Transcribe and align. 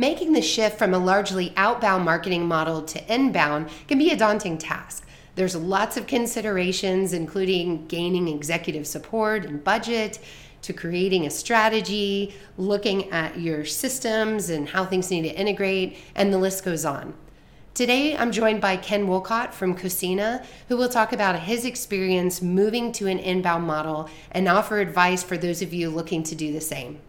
Making 0.00 0.32
the 0.32 0.42
shift 0.42 0.78
from 0.78 0.94
a 0.94 0.98
largely 0.98 1.52
outbound 1.56 2.04
marketing 2.04 2.46
model 2.46 2.82
to 2.82 3.12
inbound 3.12 3.68
can 3.88 3.98
be 3.98 4.12
a 4.12 4.16
daunting 4.16 4.56
task. 4.56 5.04
There's 5.34 5.56
lots 5.56 5.96
of 5.96 6.06
considerations, 6.06 7.12
including 7.12 7.88
gaining 7.88 8.28
executive 8.28 8.86
support 8.86 9.44
and 9.44 9.62
budget, 9.62 10.20
to 10.62 10.72
creating 10.72 11.26
a 11.26 11.30
strategy, 11.30 12.32
looking 12.56 13.10
at 13.10 13.40
your 13.40 13.64
systems 13.64 14.50
and 14.50 14.68
how 14.68 14.84
things 14.84 15.10
need 15.10 15.22
to 15.22 15.34
integrate, 15.34 15.96
and 16.14 16.32
the 16.32 16.38
list 16.38 16.64
goes 16.64 16.84
on. 16.84 17.14
Today, 17.74 18.16
I'm 18.16 18.30
joined 18.30 18.60
by 18.60 18.76
Ken 18.76 19.08
Wolcott 19.08 19.52
from 19.52 19.76
Qosina, 19.76 20.44
who 20.68 20.76
will 20.76 20.88
talk 20.88 21.12
about 21.12 21.40
his 21.40 21.64
experience 21.64 22.40
moving 22.40 22.92
to 22.92 23.08
an 23.08 23.18
inbound 23.18 23.64
model 23.64 24.08
and 24.30 24.48
offer 24.48 24.78
advice 24.78 25.24
for 25.24 25.36
those 25.36 25.60
of 25.60 25.74
you 25.74 25.90
looking 25.90 26.22
to 26.24 26.36
do 26.36 26.52
the 26.52 26.60
same. 26.60 27.00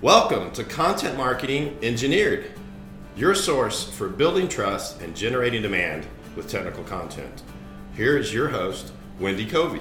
Welcome 0.00 0.52
to 0.52 0.62
Content 0.62 1.16
Marketing 1.16 1.76
Engineered, 1.82 2.52
your 3.16 3.34
source 3.34 3.82
for 3.82 4.08
building 4.08 4.46
trust 4.46 5.00
and 5.00 5.16
generating 5.16 5.60
demand 5.60 6.06
with 6.36 6.48
technical 6.48 6.84
content. 6.84 7.42
Here 7.96 8.16
is 8.16 8.32
your 8.32 8.46
host, 8.46 8.92
Wendy 9.18 9.44
Covey. 9.44 9.80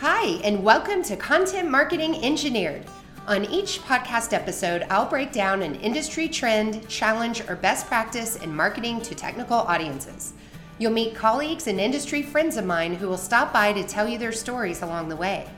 Hi, 0.00 0.38
and 0.44 0.62
welcome 0.62 1.02
to 1.04 1.16
Content 1.16 1.70
Marketing 1.70 2.14
Engineered. 2.22 2.84
On 3.26 3.46
each 3.46 3.80
podcast 3.80 4.34
episode, 4.34 4.86
I'll 4.90 5.08
break 5.08 5.32
down 5.32 5.62
an 5.62 5.76
industry 5.76 6.28
trend, 6.28 6.86
challenge, 6.90 7.40
or 7.48 7.56
best 7.56 7.86
practice 7.86 8.36
in 8.36 8.54
marketing 8.54 9.00
to 9.00 9.14
technical 9.14 9.56
audiences. 9.56 10.34
You'll 10.78 10.92
meet 10.92 11.14
colleagues 11.14 11.68
and 11.68 11.80
industry 11.80 12.22
friends 12.22 12.58
of 12.58 12.66
mine 12.66 12.96
who 12.96 13.08
will 13.08 13.16
stop 13.16 13.50
by 13.50 13.72
to 13.72 13.82
tell 13.82 14.06
you 14.06 14.18
their 14.18 14.30
stories 14.30 14.82
along 14.82 15.08
the 15.08 15.16
way. 15.16 15.48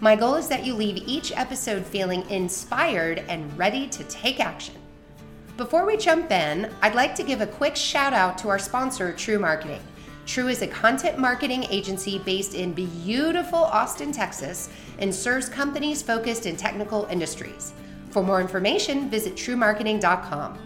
My 0.00 0.14
goal 0.14 0.34
is 0.34 0.46
that 0.48 0.66
you 0.66 0.74
leave 0.74 1.02
each 1.06 1.32
episode 1.32 1.86
feeling 1.86 2.28
inspired 2.28 3.20
and 3.28 3.56
ready 3.56 3.88
to 3.88 4.04
take 4.04 4.40
action. 4.40 4.74
Before 5.56 5.86
we 5.86 5.96
jump 5.96 6.30
in, 6.30 6.70
I'd 6.82 6.94
like 6.94 7.14
to 7.14 7.22
give 7.22 7.40
a 7.40 7.46
quick 7.46 7.74
shout 7.74 8.12
out 8.12 8.36
to 8.38 8.50
our 8.50 8.58
sponsor, 8.58 9.14
TREW 9.14 9.38
Marketing. 9.40 9.80
TREW 10.26 10.48
is 10.48 10.60
a 10.60 10.66
content 10.66 11.18
marketing 11.18 11.64
agency 11.70 12.18
based 12.18 12.54
in 12.54 12.74
beautiful 12.74 13.60
Austin, 13.60 14.12
Texas, 14.12 14.68
and 14.98 15.14
serves 15.14 15.48
companies 15.48 16.02
focused 16.02 16.44
in 16.44 16.56
technical 16.58 17.06
industries. 17.06 17.72
For 18.10 18.22
more 18.22 18.42
information, 18.42 19.08
visit 19.08 19.34
trewmarketing.com. 19.34 20.58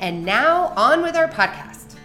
And 0.00 0.24
now, 0.24 0.68
on 0.76 1.02
with 1.02 1.14
our 1.14 1.28
podcast. 1.28 1.96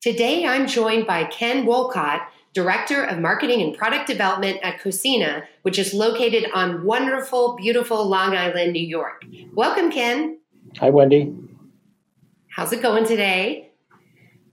Today, 0.00 0.46
I'm 0.46 0.66
joined 0.66 1.06
by 1.06 1.24
Ken 1.24 1.66
Wolcott, 1.66 2.30
Director 2.54 3.02
of 3.02 3.18
Marketing 3.18 3.60
and 3.60 3.76
Product 3.76 4.06
Development 4.06 4.58
at 4.62 4.78
Qosina, 4.78 5.42
which 5.62 5.76
is 5.76 5.92
located 5.92 6.46
on 6.54 6.84
wonderful, 6.84 7.56
beautiful 7.56 8.06
Long 8.06 8.36
Island, 8.36 8.72
New 8.72 8.86
York. 8.86 9.24
Welcome, 9.54 9.90
Ken. 9.90 10.38
Hi, 10.78 10.90
Wendy. 10.90 11.34
How's 12.48 12.72
it 12.72 12.80
going 12.80 13.04
today? 13.04 13.72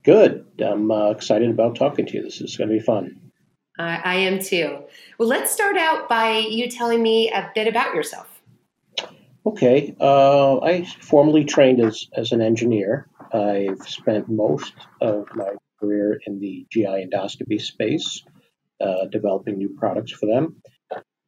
Good. 0.02 0.44
I'm 0.58 0.90
uh, 0.90 1.10
excited 1.10 1.48
about 1.48 1.76
talking 1.76 2.04
to 2.06 2.14
you. 2.14 2.22
This 2.24 2.40
is 2.40 2.56
going 2.56 2.68
to 2.68 2.74
be 2.74 2.82
fun. 2.82 3.20
Uh, 3.78 3.98
I 4.02 4.16
am 4.16 4.40
too. 4.40 4.80
Well, 5.18 5.28
let's 5.28 5.52
start 5.52 5.76
out 5.76 6.08
by 6.08 6.38
you 6.38 6.68
telling 6.68 7.02
me 7.02 7.30
a 7.30 7.52
bit 7.54 7.68
about 7.68 7.94
yourself. 7.94 8.42
Okay. 9.46 9.94
Uh, 10.00 10.58
I 10.58 10.84
formally 11.00 11.44
trained 11.44 11.80
as, 11.80 12.08
as 12.16 12.32
an 12.32 12.40
engineer. 12.40 13.06
I've 13.32 13.82
spent 13.86 14.28
most 14.28 14.74
of 15.00 15.26
my 15.36 15.52
career 15.82 16.20
in 16.26 16.38
the 16.38 16.66
GI 16.70 17.06
endoscopy 17.06 17.60
space, 17.60 18.22
uh, 18.80 19.06
developing 19.10 19.58
new 19.58 19.74
products 19.76 20.12
for 20.12 20.26
them. 20.26 20.62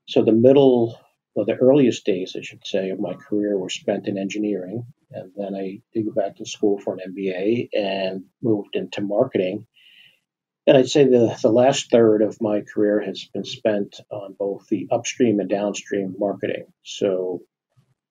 So 0.09 0.23
the 0.23 0.33
middle, 0.33 0.99
well, 1.35 1.47
the 1.47 1.57
earliest 1.57 2.05
days, 2.05 2.37
I 2.39 2.43
should 2.43 2.67
say, 2.67 2.91
of 2.91 3.01
my 3.01 3.15
career 3.15 3.59
were 3.59 3.71
spent 3.71 4.07
in 4.07 4.19
engineering, 4.19 4.87
and 5.11 5.33
then 5.37 5.55
I 5.55 5.81
did 5.93 6.07
go 6.07 6.13
back 6.13 6.37
to 6.37 6.47
school 6.47 6.79
for 6.79 6.95
an 6.95 7.15
MBA 7.15 7.69
and 7.73 8.25
moved 8.43 8.77
into 8.77 9.01
marketing. 9.01 9.67
And 10.67 10.77
I'd 10.77 10.89
say 10.89 11.05
the, 11.05 11.37
the 11.43 11.53
last 11.53 11.91
third 11.91 12.23
of 12.23 12.41
my 12.41 12.63
career 12.63 13.01
has 13.01 13.29
been 13.35 13.45
spent 13.45 14.01
on 14.11 14.35
both 14.39 14.67
the 14.69 14.89
upstream 14.91 15.41
and 15.41 15.49
downstream 15.49 16.15
marketing. 16.19 16.67
So 16.83 17.41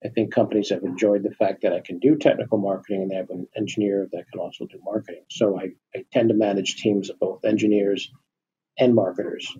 I 0.05 0.09
think 0.09 0.33
companies 0.33 0.69
have 0.69 0.83
enjoyed 0.83 1.23
the 1.23 1.31
fact 1.31 1.61
that 1.61 1.73
I 1.73 1.79
can 1.79 1.99
do 1.99 2.17
technical 2.17 2.57
marketing 2.57 3.03
and 3.03 3.11
they 3.11 3.15
have 3.15 3.29
an 3.29 3.47
engineer 3.55 4.09
that 4.11 4.25
can 4.31 4.39
also 4.39 4.65
do 4.65 4.79
marketing. 4.83 5.23
So 5.29 5.57
I, 5.57 5.69
I 5.95 6.03
tend 6.11 6.29
to 6.29 6.35
manage 6.35 6.75
teams 6.77 7.09
of 7.09 7.19
both 7.19 7.45
engineers 7.45 8.11
and 8.77 8.93
marketers. 8.93 9.55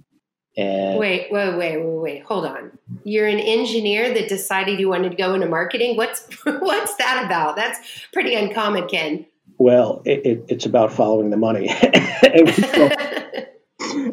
And 0.56 1.00
wait, 1.00 1.32
wait, 1.32 1.58
wait, 1.58 1.78
wait, 1.78 1.86
wait. 1.86 2.24
Hold 2.26 2.46
on. 2.46 2.78
You're 3.04 3.28
an 3.28 3.40
engineer 3.40 4.14
that 4.14 4.30
decided 4.30 4.80
you 4.80 4.90
wanted 4.90 5.10
to 5.10 5.16
go 5.16 5.34
into 5.34 5.48
marketing. 5.48 5.98
What's 5.98 6.28
what's 6.44 6.96
that 6.98 7.24
about? 7.26 7.56
That's 7.56 7.80
pretty 8.12 8.36
uncommon, 8.36 8.88
Ken. 8.88 9.26
Well, 9.58 10.02
it, 10.06 10.26
it, 10.26 10.46
it's 10.50 10.66
about 10.66 10.92
following 10.92 11.30
the 11.30 11.38
money. 11.38 11.70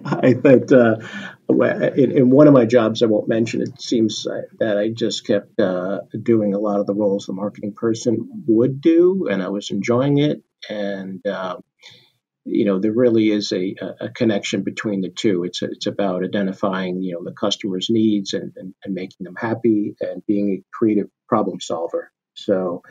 I 0.07 0.35
think 0.35 0.71
uh, 0.73 0.97
in, 1.51 2.11
in, 2.13 2.31
one 2.31 2.47
of 2.47 2.55
my 2.55 2.65
jobs, 2.65 3.03
I 3.03 3.07
won't 3.07 3.29
mention, 3.29 3.63
it 3.63 3.81
seems 3.81 4.27
that 4.59 4.79
I 4.79 4.89
just 4.89 5.27
kept 5.27 5.59
uh, 5.61 6.01
doing 6.23 6.55
a 6.55 6.59
lot 6.59 6.81
of 6.81 6.87
the 6.87 6.95
roles 6.95 7.27
the 7.27 7.33
marketing 7.33 7.73
person 7.75 8.45
would 8.47 8.81
do, 8.81 9.29
and 9.31 9.43
I 9.43 9.49
was 9.49 9.71
enjoying 9.71 10.19
it. 10.19 10.43
And, 10.69 11.27
uh, 11.27 11.57
you 12.45 12.65
know, 12.65 12.79
there 12.79 12.93
really 12.93 13.31
is 13.31 13.53
a, 13.53 13.75
a 14.01 14.09
connection 14.09 14.63
between 14.63 15.01
the 15.03 15.11
two. 15.11 15.45
It's, 15.45 15.63
it's 15.63 15.87
about 15.87 16.25
identifying, 16.25 17.03
you 17.03 17.15
know, 17.15 17.25
the 17.25 17.33
customer's 17.33 17.89
needs 17.91 18.35
and, 18.35 18.53
and, 18.57 18.75
and 18.85 18.95
making 18.95 19.25
them 19.25 19.37
happy 19.37 19.95
and 20.01 20.23
being 20.27 20.51
a 20.51 20.65
creative 20.77 21.09
problem 21.29 21.61
solver. 21.61 22.11
So, 22.35 22.83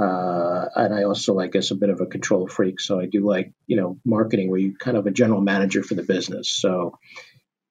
uh, 0.00 0.66
and 0.76 0.94
I 0.94 1.02
also, 1.02 1.38
I 1.38 1.48
guess, 1.48 1.70
a 1.72 1.74
bit 1.74 1.90
of 1.90 2.00
a 2.00 2.06
control 2.06 2.48
freak. 2.48 2.80
So 2.80 3.00
I 3.00 3.06
do 3.06 3.26
like, 3.26 3.52
you 3.66 3.76
know, 3.76 3.98
marketing 4.04 4.50
where 4.50 4.60
you 4.60 4.74
kind 4.76 4.96
of 4.96 5.06
a 5.06 5.10
general 5.10 5.40
manager 5.40 5.82
for 5.82 5.94
the 5.94 6.02
business. 6.02 6.50
So 6.50 6.98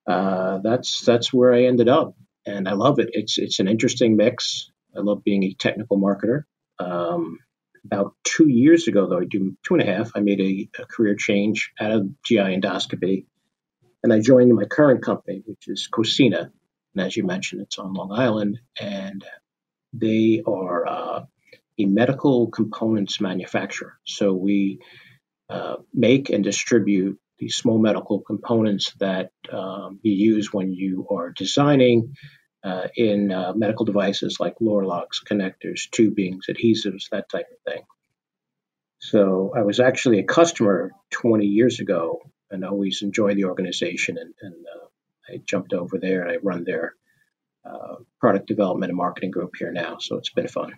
uh, 0.10 0.60
that's 0.64 1.02
that's 1.06 1.32
where 1.32 1.54
I 1.54 1.66
ended 1.66 1.88
up, 1.88 2.16
and 2.46 2.68
I 2.68 2.74
love 2.74 2.98
it. 2.98 3.10
It's 3.14 3.38
it's 3.38 3.60
an 3.60 3.68
interesting 3.68 4.18
mix. 4.18 4.72
I 4.98 5.02
love 5.02 5.24
being 5.24 5.44
a 5.44 5.54
technical 5.54 6.00
marketer. 6.00 6.44
Um, 6.80 7.38
about 7.86 8.16
two 8.24 8.50
years 8.50 8.88
ago, 8.88 9.08
though, 9.08 9.20
I 9.20 9.26
do 9.26 9.56
two 9.64 9.76
and 9.76 9.84
a 9.84 9.86
half. 9.86 10.12
I 10.16 10.22
made 10.22 10.42
a, 10.42 10.82
a 10.82 10.86
career 10.88 11.16
change 11.16 11.72
out 11.80 11.92
of 11.92 12.08
GI 12.24 12.38
endoscopy, 12.38 13.26
and 14.04 14.12
I 14.12 14.20
joined 14.20 14.54
my 14.56 14.66
current 14.66 15.04
company, 15.04 15.44
which 15.46 15.68
is 15.68 15.88
Qosina. 15.92 16.50
And 16.96 17.06
as 17.06 17.16
you 17.16 17.24
mentioned, 17.24 17.62
it's 17.62 17.78
on 17.78 17.94
Long 17.94 18.12
Island, 18.12 18.60
and 18.82 19.24
they 19.94 20.42
are 20.48 20.88
uh, 20.88 21.26
a 21.78 21.86
medical 21.86 22.48
components 22.48 23.22
manufacturer. 23.22 24.00
So 24.06 24.34
we 24.34 24.80
uh, 25.50 25.76
make 25.94 26.32
and 26.32 26.44
distribute 26.44 27.20
these 27.40 27.56
small 27.56 27.80
medical 27.80 28.20
components 28.22 28.94
that 29.00 29.32
um, 29.52 30.00
you 30.04 30.14
use 30.14 30.54
when 30.54 30.74
you 30.74 31.08
are 31.10 31.32
designing 31.32 32.16
uh, 32.64 32.88
in 32.96 33.32
uh, 33.32 33.54
medical 33.56 33.86
devices 33.86 34.38
like 34.40 34.56
luer 34.60 34.86
locks, 34.86 35.24
connectors, 35.24 35.90
tubings, 35.90 36.50
adhesives, 36.50 37.10
that 37.12 37.30
type 37.30 37.48
of 37.52 37.74
thing. 37.74 37.84
So 39.00 39.54
I 39.56 39.62
was 39.62 39.80
actually 39.80 40.20
a 40.20 40.24
customer 40.24 40.92
20 41.12 41.46
years 41.46 41.80
ago 41.80 42.22
and 42.52 42.66
always 42.66 43.02
enjoyed 43.02 43.38
the 43.38 43.46
organization. 43.46 44.18
And, 44.18 44.34
and 44.42 44.54
uh, 44.54 45.34
I 45.34 45.38
jumped 45.46 45.74
over 45.74 45.98
there 45.98 46.22
and 46.22 46.32
I 46.32 46.38
run 46.44 46.66
their 46.66 46.96
uh, 47.64 47.96
product 48.20 48.48
development 48.48 48.90
and 48.90 48.98
marketing 48.98 49.32
group 49.32 49.56
here 49.58 49.72
now. 49.72 49.98
So 50.00 50.18
it's 50.18 50.32
been 50.32 50.48
fun. 50.50 50.74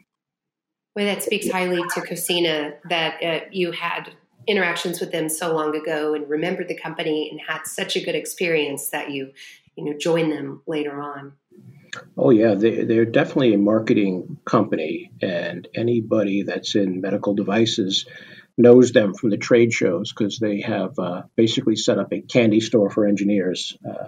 Well, 0.95 1.05
that 1.05 1.23
speaks 1.23 1.49
highly 1.49 1.81
to 1.81 2.01
Qosina 2.01 2.75
that 2.89 3.23
uh, 3.23 3.45
you 3.51 3.71
had 3.71 4.13
interactions 4.47 4.99
with 4.99 5.11
them 5.11 5.29
so 5.29 5.53
long 5.53 5.75
ago 5.75 6.13
and 6.13 6.29
remembered 6.29 6.67
the 6.67 6.77
company 6.77 7.29
and 7.29 7.39
had 7.47 7.65
such 7.65 7.95
a 7.95 8.03
good 8.03 8.15
experience 8.15 8.89
that 8.89 9.11
you, 9.11 9.31
you 9.75 9.85
know, 9.85 9.97
joined 9.97 10.31
them 10.31 10.61
later 10.67 11.01
on. 11.01 11.33
Oh 12.17 12.29
yeah, 12.29 12.53
they, 12.55 12.83
they're 12.83 13.05
definitely 13.05 13.53
a 13.53 13.57
marketing 13.57 14.37
company, 14.45 15.11
and 15.21 15.67
anybody 15.75 16.43
that's 16.43 16.75
in 16.75 17.01
medical 17.01 17.33
devices 17.33 18.05
knows 18.57 18.91
them 18.91 19.13
from 19.13 19.29
the 19.29 19.37
trade 19.37 19.73
shows 19.73 20.13
because 20.13 20.39
they 20.39 20.61
have 20.61 20.97
uh, 20.99 21.23
basically 21.35 21.75
set 21.75 21.99
up 21.99 22.13
a 22.13 22.21
candy 22.21 22.59
store 22.59 22.89
for 22.89 23.05
engineers. 23.05 23.77
Uh, 23.87 24.05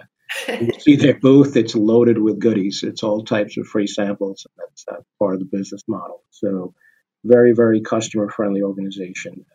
you 0.61 0.71
see 0.79 0.95
their 0.95 1.19
booth; 1.19 1.57
it's 1.57 1.75
loaded 1.75 2.17
with 2.17 2.39
goodies. 2.39 2.83
It's 2.83 3.03
all 3.03 3.23
types 3.23 3.57
of 3.57 3.67
free 3.67 3.87
samples. 3.87 4.45
And 4.45 4.67
that's 4.67 4.85
uh, 4.87 5.03
part 5.19 5.33
of 5.33 5.39
the 5.39 5.45
business 5.45 5.81
model. 5.87 6.23
So, 6.31 6.73
very, 7.25 7.53
very 7.53 7.81
customer 7.81 8.29
friendly 8.29 8.61
organization. 8.61 9.45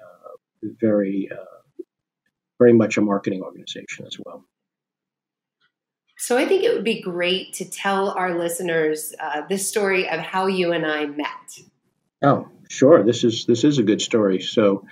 Very, 0.62 1.28
uh, 1.32 1.82
very 2.58 2.72
much 2.72 2.96
a 2.96 3.00
marketing 3.00 3.42
organization 3.42 4.06
as 4.06 4.16
well. 4.24 4.44
So 6.18 6.36
I 6.36 6.46
think 6.46 6.64
it 6.64 6.74
would 6.74 6.84
be 6.84 7.00
great 7.00 7.54
to 7.54 7.64
tell 7.64 8.10
our 8.10 8.36
listeners 8.36 9.14
uh, 9.20 9.42
this 9.48 9.68
story 9.68 10.08
of 10.08 10.18
how 10.18 10.46
you 10.46 10.72
and 10.72 10.84
I 10.84 11.06
met. 11.06 11.60
Oh, 12.22 12.48
sure. 12.68 13.04
This 13.04 13.22
is 13.22 13.46
this 13.46 13.62
is 13.62 13.78
a 13.78 13.84
good 13.84 14.02
story. 14.02 14.40
So 14.40 14.84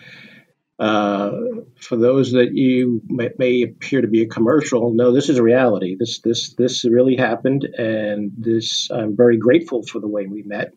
uh, 0.78 1.32
for 1.80 1.96
those 1.96 2.32
that 2.32 2.52
you 2.52 3.02
may, 3.06 3.30
may, 3.38 3.62
appear 3.62 4.02
to 4.02 4.08
be 4.08 4.22
a 4.22 4.28
commercial, 4.28 4.92
no, 4.92 5.10
this 5.10 5.28
is 5.28 5.38
a 5.38 5.42
reality. 5.42 5.96
This 5.98 6.20
this 6.20 6.54
this 6.54 6.84
really 6.84 7.16
happened, 7.16 7.64
and 7.64 8.30
this 8.38 8.88
I'm 8.90 9.16
very 9.16 9.38
grateful 9.38 9.82
for 9.82 9.98
the 10.00 10.08
way 10.08 10.26
we 10.26 10.42
met. 10.42 10.72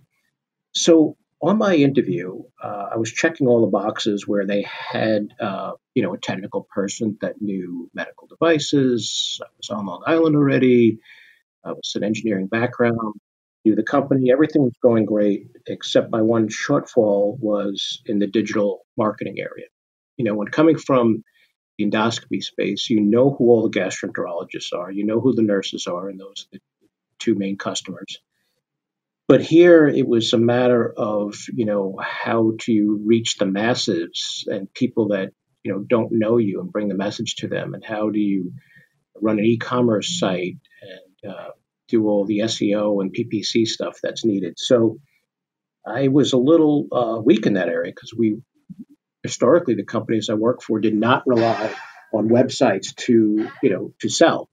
So 0.71 1.15
on 1.41 1.57
my 1.57 1.75
interview, 1.75 2.43
uh, 2.61 2.89
I 2.93 2.97
was 2.97 3.11
checking 3.11 3.47
all 3.47 3.61
the 3.61 3.67
boxes 3.67 4.27
where 4.27 4.45
they 4.45 4.63
had, 4.63 5.29
uh, 5.39 5.73
you 5.95 6.03
know, 6.03 6.13
a 6.13 6.17
technical 6.17 6.67
person 6.73 7.17
that 7.21 7.41
knew 7.41 7.89
medical 7.93 8.27
devices. 8.27 9.39
I 9.41 9.47
was 9.57 9.69
on 9.69 9.85
Long 9.85 10.03
Island 10.05 10.35
already. 10.35 10.99
I 11.63 11.71
was 11.71 11.93
an 11.95 12.03
engineering 12.03 12.47
background, 12.47 13.15
knew 13.63 13.75
the 13.75 13.83
company. 13.83 14.31
Everything 14.31 14.63
was 14.63 14.75
going 14.81 15.05
great, 15.05 15.47
except 15.67 16.11
my 16.11 16.21
one 16.21 16.49
shortfall 16.49 17.39
was 17.39 18.01
in 18.05 18.19
the 18.19 18.27
digital 18.27 18.85
marketing 18.97 19.39
area. 19.39 19.67
You 20.17 20.25
know, 20.25 20.35
when 20.35 20.47
coming 20.49 20.77
from 20.77 21.23
the 21.77 21.89
endoscopy 21.89 22.43
space, 22.43 22.89
you 22.89 22.99
know 22.99 23.31
who 23.31 23.49
all 23.49 23.69
the 23.69 23.79
gastroenterologists 23.79 24.73
are, 24.73 24.91
you 24.91 25.05
know 25.05 25.21
who 25.21 25.33
the 25.33 25.41
nurses 25.41 25.87
are, 25.87 26.09
and 26.09 26.19
those 26.19 26.47
are 26.47 26.57
the 26.57 26.59
two 27.19 27.35
main 27.35 27.57
customers 27.57 28.19
but 29.29 29.41
here 29.43 29.87
it 29.87 30.07
was 30.07 30.33
a 30.33 30.39
matter 30.39 30.91
of, 30.97 31.35
you 31.53 31.65
know, 31.65 31.95
how 32.01 32.53
to 32.61 32.99
reach 33.05 33.37
the 33.37 33.45
masses 33.45 34.43
and 34.47 34.73
people 34.73 35.09
that, 35.09 35.29
you 35.61 35.71
know, 35.71 35.85
don't 35.87 36.11
know 36.11 36.37
you 36.37 36.59
and 36.59 36.71
bring 36.71 36.87
the 36.87 36.95
message 36.95 37.35
to 37.35 37.47
them. 37.47 37.75
And 37.75 37.85
how 37.85 38.09
do 38.09 38.19
you 38.19 38.53
run 39.21 39.37
an 39.37 39.45
e-commerce 39.45 40.17
site 40.19 40.57
and 40.81 41.31
uh, 41.31 41.49
do 41.89 42.07
all 42.07 42.25
the 42.25 42.39
SEO 42.39 43.01
and 43.01 43.13
PPC 43.13 43.67
stuff 43.67 43.99
that's 44.01 44.25
needed. 44.25 44.55
So 44.57 44.97
I 45.85 46.07
was 46.07 46.33
a 46.33 46.37
little 46.37 46.87
uh, 46.91 47.21
weak 47.21 47.45
in 47.45 47.53
that 47.53 47.69
area 47.69 47.91
because 47.93 48.13
we 48.17 48.41
historically 49.21 49.75
the 49.75 49.83
companies 49.83 50.29
I 50.31 50.35
work 50.35 50.63
for 50.63 50.79
did 50.79 50.95
not 50.95 51.23
rely 51.27 51.71
on 52.13 52.29
websites 52.29 52.95
to 53.05 53.47
you 53.61 53.69
know 53.69 53.93
to 53.99 54.09
sell. 54.09 54.49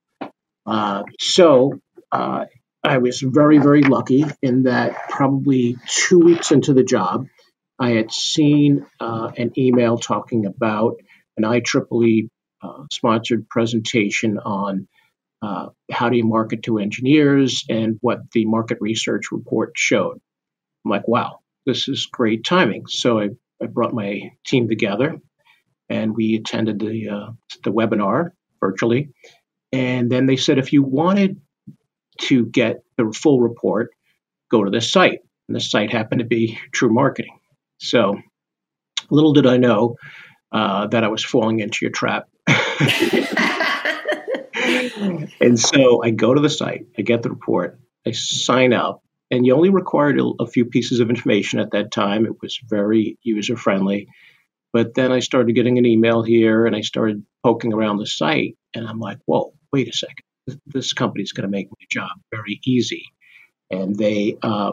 Uh, 0.67 1.05
so 1.19 1.73
uh, 2.13 2.45
I 2.87 2.99
was 2.99 3.21
very, 3.21 3.59
very 3.59 3.83
lucky 3.83 4.25
in 4.43 4.65
that 4.65 5.09
probably 5.09 5.77
two 5.87 6.21
weeks 6.21 6.53
into 6.53 6.73
the 6.73 6.85
job, 6.85 7.27
I 7.79 7.91
had 7.91 8.13
seen 8.13 8.87
uh, 9.01 9.33
an 9.37 9.53
email 9.59 9.99
talking 9.99 10.47
about 10.47 10.97
an 11.37 11.45
IEEE 11.45 12.29
uh, 12.63 12.85
sponsored 12.91 13.49
presentation 13.49 14.39
on 14.39 14.89
uh, 15.43 15.69
how 15.91 16.09
do 16.09 16.17
you 16.17 16.25
market 16.25 16.63
to 16.65 16.79
engineers 16.79 17.65
and 17.69 17.99
what 18.01 18.31
the 18.33 18.47
market 18.47 18.79
research 18.81 19.31
report 19.31 19.73
showed. 19.77 20.19
I'm 20.85 20.91
like, 20.91 21.07
wow, 21.07 21.41
this 21.67 21.89
is 21.89 22.07
great 22.07 22.45
timing. 22.45 22.87
So 22.87 23.21
I, 23.21 23.29
I 23.63 23.67
brought 23.67 23.93
my 23.95 24.31
team 24.47 24.69
together 24.69 25.17
and 25.89 26.17
we 26.17 26.37
attended 26.37 26.79
the, 26.79 27.09
uh, 27.09 27.33
the 27.65 27.73
webinar 27.73 28.31
virtually. 28.61 29.11
And 29.73 30.11
then 30.11 30.27
they 30.27 30.37
said 30.37 30.59
if 30.59 30.73
you 30.73 30.83
wanted 30.83 31.41
to 32.23 32.47
get 32.47 32.83
the 32.97 33.13
full 33.15 33.41
report, 33.41 33.91
go 34.51 34.65
to 34.65 34.71
the 34.71 34.81
site. 34.81 35.21
And 35.49 35.57
the 35.57 35.61
site 35.61 35.93
happened 35.93 36.19
to 36.21 36.25
be 36.25 36.59
TREW 36.73 36.91
Marketing. 36.91 37.39
So 37.79 38.21
little 39.11 39.33
did 39.33 39.47
I 39.47 39.57
know 39.57 39.97
uh, 40.53 40.87
that 40.89 41.05
I 41.05 41.09
was 41.09 41.25
falling 41.25 41.61
into 41.61 41.79
your 41.83 41.93
trap. 41.93 42.29
and 45.41 45.59
so 45.59 46.03
I 46.03 46.11
go 46.11 46.35
to 46.35 46.41
the 46.41 46.51
site, 46.51 46.87
I 46.99 47.03
get 47.03 47.23
the 47.23 47.31
report, 47.31 47.79
I 48.07 48.13
sign 48.13 48.73
up, 48.73 49.03
and 49.31 49.45
you 49.47 49.55
only 49.55 49.71
required 49.71 50.19
a, 50.21 50.33
a 50.41 50.47
few 50.47 50.65
pieces 50.65 51.01
of 51.01 51.11
information 51.11 51.59
at 51.59 51.73
that 51.73 51.91
time. 51.91 52.27
It 52.27 52.41
was 52.41 52.59
very 52.65 53.19
user 53.23 53.57
friendly. 53.57 54.09
But 54.73 54.95
then 54.95 55.13
I 55.13 55.21
started 55.21 55.55
getting 55.55 55.79
an 55.79 55.87
email 55.87 56.23
here 56.23 56.67
and 56.67 56.77
I 56.77 56.83
started 56.83 57.25
poking 57.43 57.73
around 57.73 57.99
the 57.99 58.07
site, 58.07 58.57
and 58.75 58.87
I'm 58.87 58.99
like, 58.99 59.19
whoa, 59.27 59.55
wait 59.73 59.89
a 59.89 59.93
second 59.93 60.26
this 60.67 60.93
company 60.93 61.23
is 61.23 61.33
going 61.33 61.49
to 61.49 61.51
make 61.51 61.69
my 61.71 61.87
job 61.91 62.11
very 62.31 62.61
easy. 62.65 63.05
And 63.71 63.97
they 63.97 64.37
uh, 64.43 64.73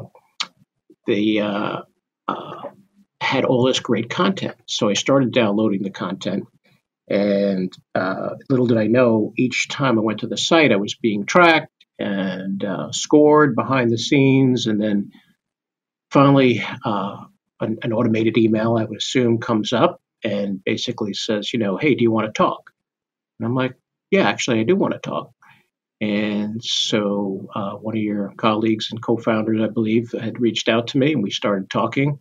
they 1.08 1.40
uh, 1.40 1.82
uh, 2.28 2.62
had 3.22 3.46
all 3.46 3.66
this 3.66 3.80
great 3.80 4.10
content. 4.10 4.56
So 4.68 4.90
I 4.90 4.94
started 4.94 5.32
downloading 5.32 5.84
the 5.84 5.90
content. 5.90 6.46
And 7.10 7.74
uh, 7.96 8.36
little 8.50 8.68
did 8.68 8.78
I 8.78 8.88
know, 8.88 9.34
each 9.38 9.68
time 9.68 9.98
I 9.98 10.02
went 10.02 10.20
to 10.22 10.28
the 10.28 10.38
site, 10.38 10.72
I 10.72 10.78
was 10.78 10.96
being 10.96 11.26
tracked 11.26 11.72
and 12.00 12.64
uh, 12.64 12.92
scored 12.92 13.56
behind 13.56 13.92
the 13.92 13.98
scenes. 13.98 14.68
And 14.68 14.82
then 14.82 15.12
finally, 16.12 16.64
uh, 16.86 17.18
an, 17.60 17.78
an 17.82 17.94
automated 17.94 18.38
email, 18.38 18.78
I 18.78 18.86
would 18.86 18.98
assume, 18.98 19.40
comes 19.40 19.74
up 19.74 20.02
and 20.24 20.64
basically 20.64 21.14
says, 21.14 21.52
you 21.52 21.60
know, 21.60 21.78
hey, 21.78 21.96
do 21.96 22.04
you 22.04 22.12
want 22.12 22.28
to 22.28 22.32
talk? 22.32 22.72
And 23.40 23.48
I'm 23.48 23.56
like, 23.56 23.76
yeah, 24.12 24.28
actually, 24.28 24.60
I 24.60 24.64
do 24.64 24.76
want 24.76 24.94
to 24.94 25.00
talk. 25.00 25.32
And 26.04 26.62
so 26.62 27.48
uh, 27.56 27.76
one 27.76 27.96
of 27.96 28.04
your 28.04 28.34
colleagues 28.36 28.90
and 28.92 29.02
co 29.02 29.16
founders, 29.16 29.62
I 29.62 29.68
believe, 29.68 30.12
had 30.12 30.42
reached 30.42 30.68
out 30.68 30.88
to 30.88 30.98
me 30.98 31.14
and 31.14 31.24
we 31.24 31.32
started 31.32 31.70
talking. 31.70 32.20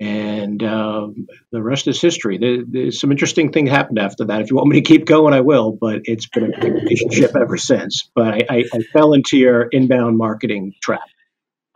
And 0.00 0.62
um, 0.62 1.26
the 1.52 1.62
rest 1.62 1.86
is 1.86 2.00
history. 2.00 2.38
There, 2.38 2.64
there's 2.66 2.98
some 2.98 3.12
interesting 3.12 3.52
thing 3.52 3.66
happened 3.66 3.98
after 3.98 4.24
that. 4.24 4.40
If 4.40 4.50
you 4.50 4.56
want 4.56 4.68
me 4.68 4.80
to 4.80 4.88
keep 4.88 5.04
going, 5.04 5.34
I 5.34 5.42
will, 5.42 5.72
but 5.72 6.00
it's 6.04 6.26
been 6.28 6.54
a 6.54 6.70
relationship 6.70 7.36
ever 7.40 7.58
since. 7.58 8.10
But 8.14 8.34
I, 8.34 8.40
I, 8.48 8.64
I 8.72 8.78
fell 8.94 9.12
into 9.12 9.36
your 9.36 9.64
inbound 9.64 10.16
marketing 10.16 10.72
trap. 10.80 11.04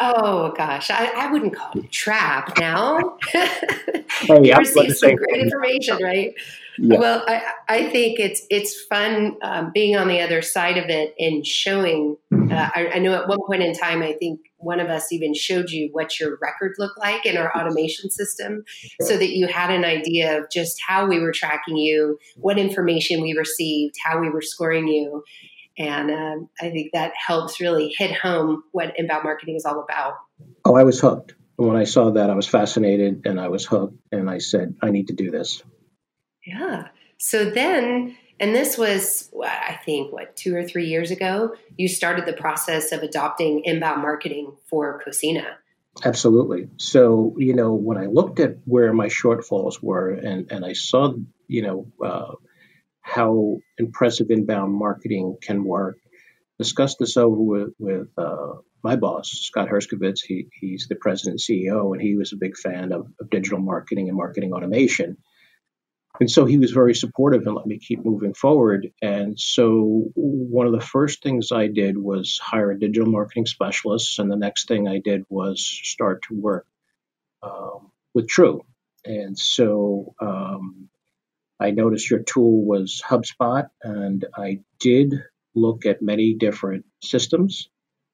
Oh 0.01 0.53
gosh, 0.57 0.91
I, 0.91 1.13
I 1.15 1.31
wouldn't 1.31 1.57
call 1.57 1.73
it 1.75 1.85
a 1.85 1.89
trap 1.89 2.59
now. 2.59 3.19
hey, 3.33 4.45
you 4.45 4.57
received 4.57 4.97
some 4.97 5.15
great 5.15 5.43
information, 5.43 5.99
right? 6.03 6.35
Yeah. 6.79 6.99
Well, 6.99 7.25
I, 7.27 7.43
I 7.69 7.91
think 7.91 8.21
it's 8.21 8.43
it's 8.51 8.81
fun 8.85 9.37
um, 9.43 9.73
being 9.75 9.97
on 9.97 10.09
the 10.09 10.21
other 10.21 10.43
side 10.43 10.79
of 10.79 10.89
it 10.89 11.15
and 11.19 11.47
showing. 11.47 12.17
Uh, 12.33 12.71
I, 12.75 12.91
I, 12.95 12.99
know 12.99 13.13
at 13.15 13.29
one 13.29 13.41
point 13.47 13.63
in 13.63 13.75
time, 13.75 14.03
I 14.03 14.15
think 14.15 14.41
one 14.57 14.81
of 14.81 14.89
us 14.89 15.13
even 15.13 15.35
showed 15.35 15.71
you 15.71 15.91
what 15.93 16.19
your 16.19 16.39
record 16.41 16.75
looked 16.79 16.99
like 16.99 17.27
in 17.27 17.37
our 17.37 17.55
automation 17.55 18.11
system, 18.11 18.65
so 19.03 19.19
that 19.19 19.31
you 19.31 19.49
had 19.49 19.71
an 19.71 19.85
idea 19.85 20.39
of 20.39 20.51
just 20.51 20.81
how 20.87 21.07
we 21.07 21.21
were 21.21 21.33
tracking 21.33 21.77
you, 21.77 22.19
what 22.37 22.59
information 22.59 23.21
we 23.23 23.35
received, 23.37 23.97
how 24.03 24.19
we 24.19 24.31
were 24.31 24.41
scoring 24.41 24.89
you, 24.89 25.23
and 25.79 26.11
um, 26.11 26.49
I 26.61 26.71
think 26.71 26.93
that 26.93 27.13
helps 27.15 27.61
really 27.61 27.95
hit 27.97 28.15
home 28.17 28.65
what 28.73 28.99
inbound 28.99 29.25
marketing 29.25 29.57
is 29.57 29.65
all 29.65 29.81
about. 29.81 30.15
Oh, 30.65 30.75
I 30.75 30.85
was 30.85 31.01
hooked. 31.01 31.35
When 31.57 31.77
I 31.77 31.85
saw 31.85 32.11
that, 32.11 32.31
I 32.31 32.35
was 32.35 32.47
fascinated 32.47 33.23
and 33.27 33.41
I 33.41 33.49
was 33.49 33.67
hooked, 33.67 33.97
and 34.13 34.31
I 34.31 34.39
said, 34.39 34.77
I 34.81 34.91
need 34.91 35.09
to 35.09 35.15
do 35.15 35.31
this. 35.31 35.63
Yeah. 36.49 36.89
So 37.19 37.51
then, 37.51 38.17
and 38.41 38.55
this 38.55 38.79
was, 38.79 39.31
I 39.45 39.79
think, 39.85 40.13
what, 40.13 40.37
two 40.37 40.55
or 40.57 40.63
three 40.65 40.87
years 40.87 41.11
ago, 41.11 41.55
you 41.77 41.89
started 41.89 42.27
the 42.27 42.33
process 42.33 42.93
of 42.93 43.03
adopting 43.03 43.63
inbound 43.65 44.01
marketing 44.01 44.57
for 44.71 45.03
Qosina. 45.07 45.45
Absolutely. 46.05 46.69
So, 46.77 47.35
you 47.39 47.55
know, 47.55 47.75
when 47.75 47.99
I 47.99 48.07
looked 48.07 48.41
at 48.41 48.59
where 48.65 48.93
my 48.93 49.09
shortfalls 49.09 49.83
were 49.83 50.11
and, 50.11 50.51
and 50.51 50.65
I 50.65 50.73
saw, 50.73 51.13
you 51.49 51.63
know, 51.63 51.87
uh, 52.05 52.35
how 53.03 53.59
impressive 53.79 54.31
inbound 54.31 54.73
marketing 54.73 55.37
can 55.43 55.65
work, 55.65 55.99
discussed 56.59 56.99
this 56.99 57.17
over 57.17 57.37
with, 57.37 57.71
with 57.79 58.09
uh, 58.17 58.55
my 58.83 58.97
boss, 58.97 59.29
Scott 59.29 59.69
Herskovitz. 59.69 60.21
He, 60.25 60.47
he's 60.53 60.87
the 60.89 60.95
president 60.95 61.43
and 61.49 61.59
CEO, 61.59 61.93
and 61.93 62.01
he 62.01 62.17
was 62.17 62.33
a 62.33 62.37
big 62.37 62.57
fan 62.57 62.93
of, 62.93 63.09
of 63.21 63.31
digital 63.31 63.59
marketing 63.59 64.09
and 64.09 64.17
marketing 64.17 64.53
automation. 64.53 65.17
And 66.21 66.31
so 66.31 66.45
he 66.45 66.59
was 66.59 66.73
very 66.73 66.95
supportive 66.95 67.47
and 67.47 67.55
let 67.55 67.67
me 67.67 67.79
keep 67.79 68.05
moving 68.05 68.35
forward. 68.35 68.91
And 69.01 69.39
so 69.39 70.11
one 70.15 70.67
of 70.67 70.73
the 70.73 70.81
first 70.81 71.23
things 71.23 71.53
I 71.53 71.69
did 71.69 71.97
was 71.97 72.41
hire 72.43 72.73
a 72.73 72.79
digital 72.79 73.09
marketing 73.11 73.47
specialist. 73.47 74.19
And 74.19 74.31
the 74.31 74.37
next 74.37 74.67
thing 74.67 74.89
I 74.89 74.99
did 74.99 75.25
was 75.29 75.65
start 75.65 76.23
to 76.29 76.35
work 76.35 76.67
um, 77.43 77.93
with 78.15 78.29
TREW. 78.29 78.63
And 79.05 79.39
so 79.39 80.15
um, 80.21 80.89
I 81.61 81.71
noticed 81.71 82.11
your 82.11 82.23
tool 82.23 82.65
was 82.65 83.01
HubSpot, 83.05 83.69
and 83.83 84.25
I 84.37 84.61
did 84.81 85.15
look 85.55 85.87
at 85.87 86.03
many 86.03 86.35
different 86.35 86.85
systems 87.03 87.69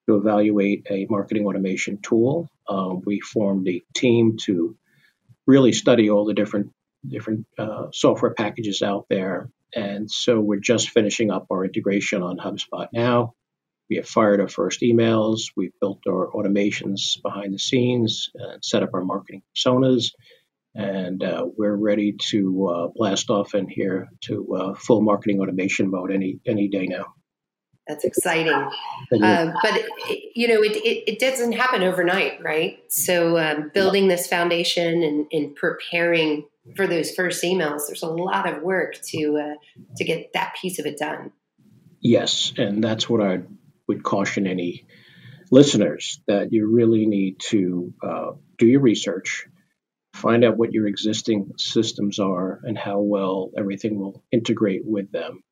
to 0.07 0.17
evaluate 0.17 0.87
a 0.91 1.07
marketing 1.09 1.47
automation 1.47 1.99
tool. 2.03 2.51
Uh, 2.69 2.95
we 3.05 3.21
formed 3.21 3.69
a 3.69 3.83
team 3.95 4.37
to 4.43 4.77
really 5.47 5.73
study 5.73 6.11
all 6.11 6.25
the 6.25 6.35
different 6.35 6.73
different 7.09 7.47
uh, 7.59 7.87
software 7.93 8.35
packages 8.35 8.83
out 8.83 9.07
there. 9.09 9.51
And 9.75 10.11
so 10.11 10.41
we're 10.41 10.61
just 10.61 10.91
finishing 10.91 11.31
up 11.31 11.47
our 11.51 11.65
integration 11.65 12.23
on 12.23 12.39
HubSpot 12.39 12.89
now. 12.93 13.35
We 13.91 13.97
have 13.97 14.09
fired 14.09 14.41
our 14.41 14.49
first 14.49 14.81
emails. 14.81 15.51
We've 15.57 15.79
built 15.81 16.01
our 16.09 16.31
automations 16.33 17.21
behind 17.23 17.53
the 17.53 17.59
scenes 17.59 18.31
and 18.35 18.65
set 18.65 18.83
up 18.83 18.91
our 18.95 19.05
marketing 19.05 19.43
personas. 19.55 20.13
And 20.75 21.23
uh, 21.23 21.47
we're 21.57 21.77
ready 21.77 22.17
to 22.31 22.67
uh, 22.69 22.89
blast 22.95 23.31
off 23.31 23.55
in 23.55 23.69
here 23.69 24.09
to 24.23 24.55
uh, 24.55 24.75
full 24.75 25.03
marketing 25.03 25.41
automation 25.41 25.91
mode 25.91 26.11
any 26.11 26.41
any 26.47 26.69
day 26.69 26.87
now. 26.87 27.15
That's 27.87 28.05
exciting. 28.05 28.53
Uh, 28.53 29.53
but, 29.63 29.73
it, 30.09 30.33
you 30.35 30.49
know, 30.49 30.63
it, 30.63 30.73
it, 30.73 31.13
it, 31.13 31.19
doesn't 31.19 31.53
happen 31.53 31.83
overnight, 31.83 32.43
right? 32.43 32.79
So 32.89 33.39
um, 33.39 33.71
building 33.75 34.09
this 34.09 34.27
foundation 34.27 35.03
and, 35.03 35.27
and, 35.31 35.55
preparing 35.55 36.47
for 36.77 36.87
those 36.87 37.11
first 37.11 37.45
emails, 37.45 37.83
there's 37.87 38.03
a 38.03 38.09
lot 38.09 38.49
of 38.49 38.63
work 38.63 39.01
to, 39.11 39.37
uh, 39.37 39.83
to 39.97 40.05
get 40.05 40.33
that 40.33 40.55
piece 40.61 40.79
of 40.79 40.87
it 40.87 40.97
done. 40.97 41.31
Yes. 42.01 42.55
And 42.57 42.83
that's 42.83 43.09
what 43.09 43.21
I 43.21 43.43
would 43.87 44.03
caution 44.03 44.47
any 44.47 44.87
listeners 45.51 46.21
that 46.27 46.53
you 46.53 46.71
really 46.71 47.07
need 47.07 47.39
to 47.39 47.93
uh, 48.03 48.31
do 48.57 48.67
your 48.67 48.81
research, 48.81 49.47
find 50.15 50.43
out 50.43 50.57
what 50.57 50.73
your 50.73 50.87
existing 50.87 51.53
systems 51.59 52.19
are 52.19 52.61
and 52.65 52.79
how 52.79 53.01
well 53.01 53.51
everything 53.59 53.99
will 53.99 54.25
integrate 54.33 54.83
with 54.87 55.13
them 55.13 55.43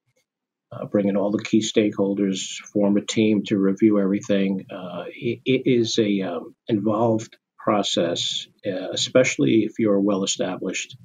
uh, 0.73 0.87
bring 0.87 1.09
in 1.09 1.17
all 1.17 1.31
the 1.31 1.43
key 1.43 1.61
stakeholders, 1.61 2.57
form 2.73 2.97
a 2.97 3.05
team 3.05 3.43
to 3.45 3.59
review 3.59 4.01
everything. 4.01 4.67
Uh, 4.71 5.05
it, 5.09 5.41
it 5.45 5.63
is 5.67 5.99
a 5.99 6.23
um, 6.23 6.55
involved 6.67 7.37
process, 7.59 8.47
uh, 8.67 8.91
especially 8.93 9.65
if 9.65 9.79
you're 9.79 9.95
a 9.95 10.01
well-established 10.01 10.97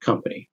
company. 0.00 0.48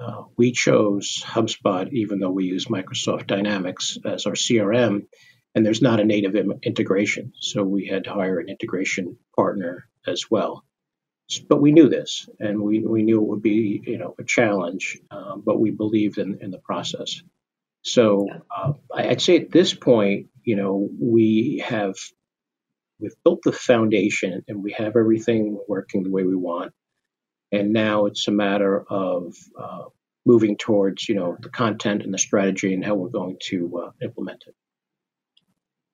Uh, 0.00 0.24
we 0.36 0.52
chose 0.52 1.22
HubSpot, 1.26 1.92
even 1.92 2.20
though 2.20 2.30
we 2.30 2.46
use 2.46 2.66
Microsoft 2.66 3.26
Dynamics 3.26 3.98
as 4.04 4.24
our 4.24 4.32
CRM, 4.32 5.06
and 5.54 5.66
there's 5.66 5.82
not 5.82 6.00
a 6.00 6.04
native 6.04 6.34
Im- 6.36 6.60
integration, 6.62 7.32
so 7.38 7.62
we 7.62 7.86
had 7.86 8.04
to 8.04 8.14
hire 8.14 8.38
an 8.38 8.48
integration 8.48 9.18
partner 9.36 9.86
as 10.06 10.30
well. 10.30 10.64
But 11.48 11.60
we 11.60 11.70
knew 11.70 11.88
this, 11.88 12.28
and 12.40 12.62
we, 12.62 12.80
we 12.80 13.02
knew 13.02 13.20
it 13.20 13.28
would 13.28 13.42
be 13.42 13.82
you 13.86 13.98
know 13.98 14.14
a 14.18 14.24
challenge, 14.24 14.98
um, 15.10 15.42
but 15.44 15.60
we 15.60 15.70
believed 15.70 16.18
in, 16.18 16.38
in 16.40 16.50
the 16.50 16.58
process. 16.58 17.22
So 17.82 18.26
uh, 18.54 18.72
I'd 18.94 19.22
say 19.22 19.36
at 19.36 19.50
this 19.50 19.72
point, 19.74 20.26
you 20.44 20.56
know, 20.56 20.88
we 21.00 21.62
have 21.66 21.94
we've 22.98 23.14
built 23.24 23.40
the 23.42 23.52
foundation 23.52 24.44
and 24.48 24.62
we 24.62 24.72
have 24.72 24.96
everything 24.96 25.58
working 25.68 26.02
the 26.02 26.10
way 26.10 26.24
we 26.24 26.36
want, 26.36 26.72
and 27.52 27.72
now 27.72 28.06
it's 28.06 28.28
a 28.28 28.32
matter 28.32 28.84
of 28.88 29.34
uh, 29.58 29.84
moving 30.26 30.56
towards 30.56 31.08
you 31.08 31.14
know 31.14 31.36
the 31.40 31.48
content 31.48 32.02
and 32.02 32.12
the 32.12 32.18
strategy 32.18 32.74
and 32.74 32.84
how 32.84 32.94
we're 32.94 33.08
going 33.08 33.38
to 33.48 33.84
uh, 33.86 33.90
implement 34.02 34.44
it. 34.46 34.54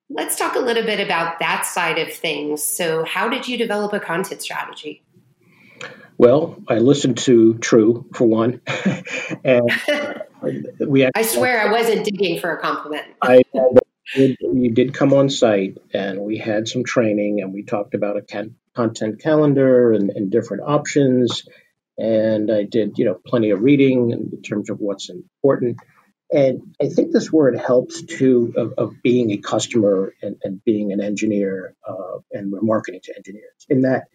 Let's 0.09 0.37
talk 0.37 0.55
a 0.55 0.59
little 0.59 0.83
bit 0.83 1.01
about 1.01 1.39
that 1.39 1.65
side 1.65 1.99
of 1.99 2.13
things. 2.13 2.63
So, 2.63 3.03
how 3.03 3.29
did 3.29 3.47
you 3.47 3.57
develop 3.57 3.93
a 3.93 3.99
content 3.99 4.41
strategy? 4.41 5.03
Well, 6.17 6.57
I 6.67 6.79
listened 6.79 7.19
to 7.19 7.55
TREW 7.55 8.05
for 8.13 8.25
one, 8.27 8.61
and 9.43 9.69
we. 10.41 11.03
Actually, 11.03 11.11
I 11.15 11.21
swear, 11.21 11.59
I 11.59 11.71
wasn't 11.71 12.05
digging 12.05 12.39
for 12.39 12.51
a 12.51 12.61
compliment. 12.61 13.05
I 13.21 13.41
we 14.15 14.69
did 14.69 14.93
come 14.93 15.13
on 15.13 15.29
site, 15.29 15.77
and 15.93 16.21
we 16.21 16.37
had 16.37 16.67
some 16.67 16.83
training, 16.83 17.41
and 17.41 17.53
we 17.53 17.63
talked 17.63 17.93
about 17.93 18.17
a 18.17 18.21
can, 18.21 18.55
content 18.73 19.21
calendar 19.21 19.91
and, 19.91 20.09
and, 20.11 20.31
different 20.31 20.63
options, 20.65 21.43
and 21.97 22.49
I 22.49 22.63
did, 22.63 22.97
you 22.97 23.03
know, 23.03 23.19
plenty 23.25 23.49
of 23.49 23.61
reading 23.61 24.11
in 24.11 24.41
terms 24.41 24.69
of 24.69 24.79
what's 24.79 25.09
important. 25.09 25.77
And 26.31 26.73
I 26.81 26.87
think 26.87 27.11
this 27.11 27.31
word 27.31 27.57
helps 27.57 28.01
too 28.01 28.53
of, 28.55 28.73
of 28.77 29.01
being 29.01 29.31
a 29.31 29.37
customer 29.37 30.13
and, 30.21 30.37
and 30.41 30.63
being 30.63 30.93
an 30.93 31.01
engineer, 31.01 31.75
uh, 31.87 32.19
and 32.31 32.51
we're 32.51 32.61
marketing 32.61 33.01
to 33.03 33.15
engineers 33.17 33.65
in 33.69 33.81
that 33.81 34.05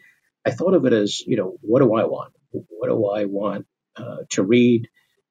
I 0.44 0.50
thought 0.50 0.74
of 0.74 0.84
it 0.86 0.92
as, 0.92 1.20
you 1.20 1.36
know, 1.36 1.56
what 1.60 1.80
do 1.80 1.94
I 1.94 2.04
want? 2.04 2.32
What 2.50 2.88
do 2.88 3.06
I 3.06 3.24
want 3.26 3.66
uh, 3.96 4.18
to 4.30 4.42
read? 4.42 4.88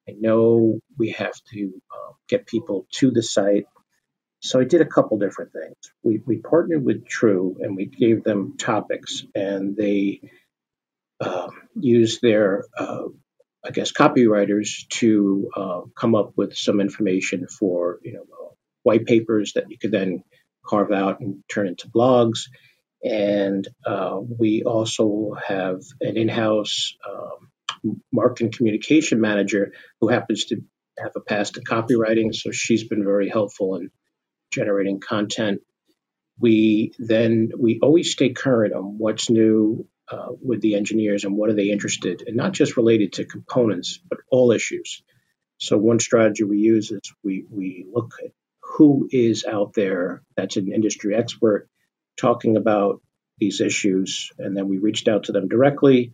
I 0.08 0.14
know 0.18 0.80
we 0.98 1.10
have 1.10 1.34
to 1.52 1.72
uh, 1.92 2.12
get 2.28 2.46
people 2.46 2.86
to 2.92 3.10
the 3.10 3.22
site. 3.22 3.66
So 4.40 4.60
I 4.60 4.64
did 4.64 4.80
a 4.80 4.86
couple 4.86 5.18
different 5.18 5.52
things. 5.52 5.76
We, 6.02 6.20
we 6.26 6.38
partnered 6.38 6.84
with 6.84 7.06
TREW 7.06 7.58
and 7.60 7.76
we 7.76 7.86
gave 7.86 8.24
them 8.24 8.56
topics, 8.58 9.24
and 9.34 9.76
they 9.76 10.20
uh, 11.20 11.48
used 11.76 12.20
their, 12.22 12.64
uh, 12.76 13.04
I 13.64 13.70
guess, 13.70 13.92
copywriters 13.92 14.88
to 14.94 15.50
uh, 15.56 15.80
come 15.96 16.16
up 16.16 16.32
with 16.36 16.56
some 16.56 16.80
information 16.80 17.46
for, 17.46 18.00
you 18.02 18.14
know, 18.14 18.24
white 18.82 19.06
papers 19.06 19.52
that 19.54 19.70
you 19.70 19.78
could 19.78 19.92
then 19.92 20.24
carve 20.66 20.90
out 20.90 21.20
and 21.20 21.44
turn 21.48 21.68
into 21.68 21.88
blogs 21.88 22.40
and 23.02 23.66
uh, 23.84 24.18
we 24.20 24.62
also 24.64 25.34
have 25.46 25.80
an 26.00 26.16
in 26.16 26.28
house 26.28 26.94
um, 27.08 27.50
marketing 28.12 28.52
communication 28.52 29.20
manager 29.20 29.72
who 30.00 30.08
happens 30.08 30.46
to 30.46 30.62
have 30.98 31.12
a 31.16 31.20
past 31.20 31.56
in 31.56 31.64
copywriting. 31.64 32.34
So 32.34 32.50
she's 32.50 32.84
been 32.84 33.04
very 33.04 33.28
helpful 33.28 33.76
in 33.76 33.90
generating 34.52 35.00
content. 35.00 35.60
We 36.38 36.92
then, 36.98 37.50
we 37.58 37.80
always 37.82 38.12
stay 38.12 38.30
current 38.30 38.74
on 38.74 38.98
what's 38.98 39.30
new 39.30 39.86
uh, 40.10 40.28
with 40.42 40.60
the 40.60 40.74
engineers 40.74 41.24
and 41.24 41.36
what 41.36 41.50
are 41.50 41.54
they 41.54 41.70
interested 41.70 42.22
in, 42.26 42.36
not 42.36 42.52
just 42.52 42.76
related 42.76 43.14
to 43.14 43.24
components, 43.24 44.00
but 44.08 44.18
all 44.30 44.52
issues. 44.52 45.02
So 45.58 45.78
one 45.78 46.00
strategy 46.00 46.44
we 46.44 46.58
use 46.58 46.90
is 46.90 47.00
we, 47.22 47.44
we 47.50 47.86
look 47.90 48.12
at 48.22 48.32
who 48.60 49.08
is 49.10 49.44
out 49.44 49.74
there 49.74 50.22
that's 50.36 50.56
an 50.56 50.72
industry 50.72 51.14
expert 51.14 51.68
talking 52.16 52.56
about 52.56 53.00
these 53.38 53.60
issues, 53.60 54.30
and 54.38 54.56
then 54.56 54.68
we 54.68 54.78
reached 54.78 55.08
out 55.08 55.24
to 55.24 55.32
them 55.32 55.48
directly 55.48 56.12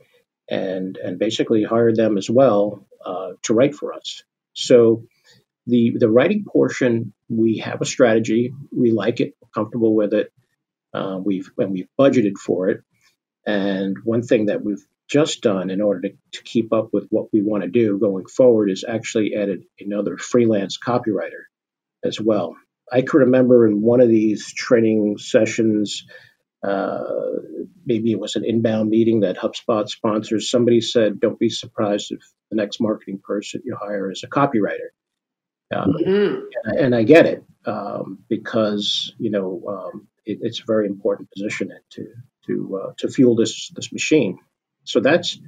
and 0.51 0.97
and 0.97 1.19
basically 1.19 1.63
hired 1.63 1.97
them 1.97 2.19
as 2.19 2.29
well 2.31 2.87
uh, 3.05 3.33
to 3.43 3.55
write 3.55 3.75
for 3.75 3.93
us. 3.93 4.23
So 4.55 5.05
the 5.67 5.97
the 5.99 6.11
writing 6.11 6.45
portion, 6.51 7.13
we 7.29 7.59
have 7.59 7.81
a 7.81 7.87
strategy. 7.87 8.53
We 8.77 8.91
like 8.91 9.21
it, 9.21 9.35
comfortable 9.55 9.95
with 9.95 10.15
it. 10.15 10.33
Uh, 10.95 11.19
we've 11.23 11.51
and 11.59 11.73
we've 11.73 11.89
budgeted 11.99 12.39
for 12.39 12.69
it. 12.69 12.83
And 13.47 13.97
one 14.05 14.23
thing 14.23 14.47
that 14.47 14.65
we've 14.65 14.85
just 15.09 15.41
done 15.41 15.71
in 15.71 15.81
order 15.81 16.09
to, 16.09 16.15
to 16.33 16.43
keep 16.43 16.73
up 16.73 16.91
with 16.93 17.09
what 17.11 17.33
we 17.33 17.41
want 17.41 17.63
to 17.63 17.71
do 17.71 17.99
going 17.99 18.27
forward 18.27 18.71
is 18.71 18.85
actually 18.87 19.35
added 19.35 19.65
another 19.81 20.19
freelance 20.19 20.79
copywriter 20.79 21.45
as 22.05 22.21
well. 22.21 22.57
I 22.93 23.03
can 23.03 23.21
remember 23.21 23.67
in 23.67 23.83
one 23.83 24.01
of 24.01 24.09
these 24.09 24.53
training 24.53 25.19
sessions, 25.19 26.05
uh, 26.63 27.05
maybe 27.87 28.13
it 28.13 28.19
was 28.19 28.37
an 28.37 28.45
inbound 28.45 28.91
meeting 28.91 29.21
that 29.21 29.37
HubSpot 29.37 29.89
sponsors. 29.89 30.51
Somebody 30.51 30.81
said, 30.81 31.21
"Don't 31.21 31.39
be 31.39 31.49
surprised 31.49 32.13
if 32.13 32.21
the 32.51 32.57
next 32.57 32.81
marketing 32.81 33.21
person 33.23 33.63
you 33.65 33.77
hire 33.81 34.11
is 34.11 34.25
a 34.25 34.29
copywriter." 34.29 34.91
Uh, 35.75 35.87
mm-hmm. 35.87 36.45
and, 36.65 36.79
and, 36.79 36.95
I 36.95 37.03
get 37.03 37.27
it 37.27 37.45
um, 37.67 38.21
because 38.29 39.13
you 39.19 39.31
know 39.31 39.63
um, 39.69 40.09
it, 40.25 40.39
it's 40.41 40.61
a 40.61 40.65
very 40.67 40.87
important 40.87 41.31
position 41.31 41.71
to 41.91 42.07
to 42.47 42.81
uh, 42.83 42.93
to 42.99 43.09
fuel 43.09 43.37
this 43.37 43.69
this 43.71 43.93
machine. 43.93 44.39
So 44.85 45.01
that's 45.01 45.39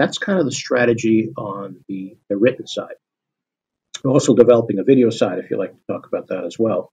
that's 0.00 0.16
kind 0.16 0.38
of 0.38 0.46
the 0.46 0.52
strategy 0.52 1.30
on 1.36 1.84
the, 1.86 2.16
the 2.30 2.36
written 2.36 2.66
side. 2.66 2.94
We're 4.02 4.12
also 4.12 4.34
developing 4.34 4.78
a 4.78 4.82
video 4.82 5.10
side, 5.10 5.38
if 5.38 5.50
you'd 5.50 5.58
like 5.58 5.72
to 5.72 5.92
talk 5.92 6.06
about 6.06 6.28
that 6.28 6.44
as 6.44 6.58
well. 6.58 6.90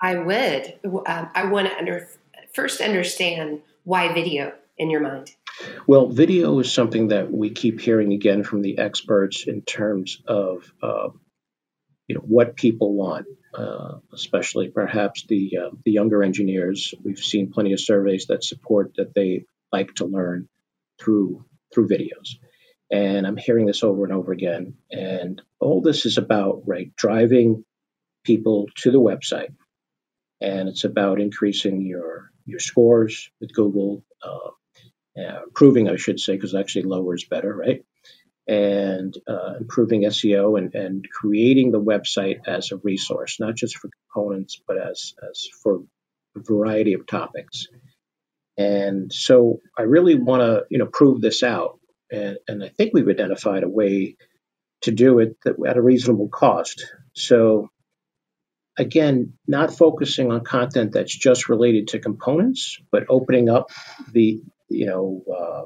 I 0.00 0.16
would. 0.18 0.78
Um, 0.84 1.30
I 1.34 1.46
want 1.46 1.68
to 1.68 1.76
under, 1.76 2.08
first 2.52 2.80
understand 2.80 3.62
why 3.84 4.12
video 4.12 4.52
in 4.78 4.90
your 4.90 5.00
mind. 5.00 5.30
Well, 5.86 6.08
video 6.08 6.58
is 6.60 6.72
something 6.72 7.08
that 7.08 7.30
we 7.30 7.50
keep 7.50 7.80
hearing 7.80 8.12
again 8.12 8.42
from 8.42 8.62
the 8.62 8.78
experts 8.78 9.46
in 9.46 9.62
terms 9.62 10.22
of 10.26 10.72
uh, 10.82 11.10
you 12.08 12.16
know 12.16 12.22
what 12.22 12.56
people 12.56 12.94
want, 12.94 13.26
uh, 13.54 13.98
especially 14.12 14.68
perhaps 14.68 15.24
the 15.26 15.58
uh, 15.62 15.70
the 15.84 15.92
younger 15.92 16.22
engineers. 16.22 16.94
We've 17.02 17.18
seen 17.18 17.52
plenty 17.52 17.72
of 17.72 17.80
surveys 17.80 18.26
that 18.26 18.44
support 18.44 18.94
that 18.96 19.14
they 19.14 19.44
like 19.70 19.94
to 19.94 20.06
learn 20.06 20.48
through 20.98 21.44
through 21.72 21.88
videos. 21.88 22.36
And 22.90 23.26
I'm 23.26 23.38
hearing 23.38 23.66
this 23.66 23.82
over 23.82 24.04
and 24.04 24.12
over 24.12 24.32
again. 24.32 24.74
And 24.90 25.40
all 25.58 25.80
this 25.80 26.04
is 26.04 26.18
about, 26.18 26.62
right, 26.66 26.94
driving 26.94 27.64
people 28.22 28.66
to 28.76 28.90
the 28.90 29.00
website. 29.00 29.54
And 30.42 30.68
it's 30.68 30.84
about 30.84 31.20
increasing 31.20 31.80
your, 31.86 32.31
your 32.46 32.60
scores 32.60 33.30
with 33.40 33.52
Google, 33.54 34.04
uh, 34.22 34.50
uh, 35.20 35.42
improving, 35.44 35.88
I 35.88 35.96
should 35.96 36.20
say, 36.20 36.34
because 36.34 36.54
actually 36.54 36.82
lower 36.84 37.14
is 37.14 37.24
better, 37.24 37.54
right? 37.54 37.84
And 38.48 39.16
uh, 39.28 39.54
improving 39.60 40.02
SEO 40.02 40.58
and, 40.58 40.74
and 40.74 41.06
creating 41.10 41.70
the 41.70 41.80
website 41.80 42.46
as 42.46 42.72
a 42.72 42.76
resource, 42.76 43.38
not 43.38 43.54
just 43.54 43.76
for 43.76 43.90
components, 44.12 44.60
but 44.66 44.78
as, 44.78 45.14
as 45.28 45.48
for 45.62 45.82
a 46.36 46.40
variety 46.40 46.94
of 46.94 47.06
topics. 47.06 47.68
And 48.58 49.12
so 49.12 49.60
I 49.78 49.82
really 49.82 50.14
want 50.16 50.42
to, 50.42 50.64
you 50.70 50.78
know, 50.78 50.86
prove 50.86 51.20
this 51.20 51.42
out 51.42 51.78
and, 52.12 52.36
and 52.46 52.62
I 52.62 52.68
think 52.68 52.92
we've 52.92 53.08
identified 53.08 53.62
a 53.62 53.68
way 53.68 54.16
to 54.82 54.92
do 54.92 55.18
it 55.20 55.36
at 55.46 55.76
a 55.76 55.82
reasonable 55.82 56.28
cost. 56.28 56.92
So, 57.14 57.70
again, 58.78 59.34
not 59.46 59.76
focusing 59.76 60.30
on 60.30 60.44
content 60.44 60.92
that's 60.92 61.16
just 61.16 61.48
related 61.48 61.88
to 61.88 61.98
components, 61.98 62.78
but 62.90 63.04
opening 63.08 63.48
up 63.48 63.70
the, 64.12 64.40
you 64.68 64.86
know, 64.86 65.22
uh, 65.32 65.64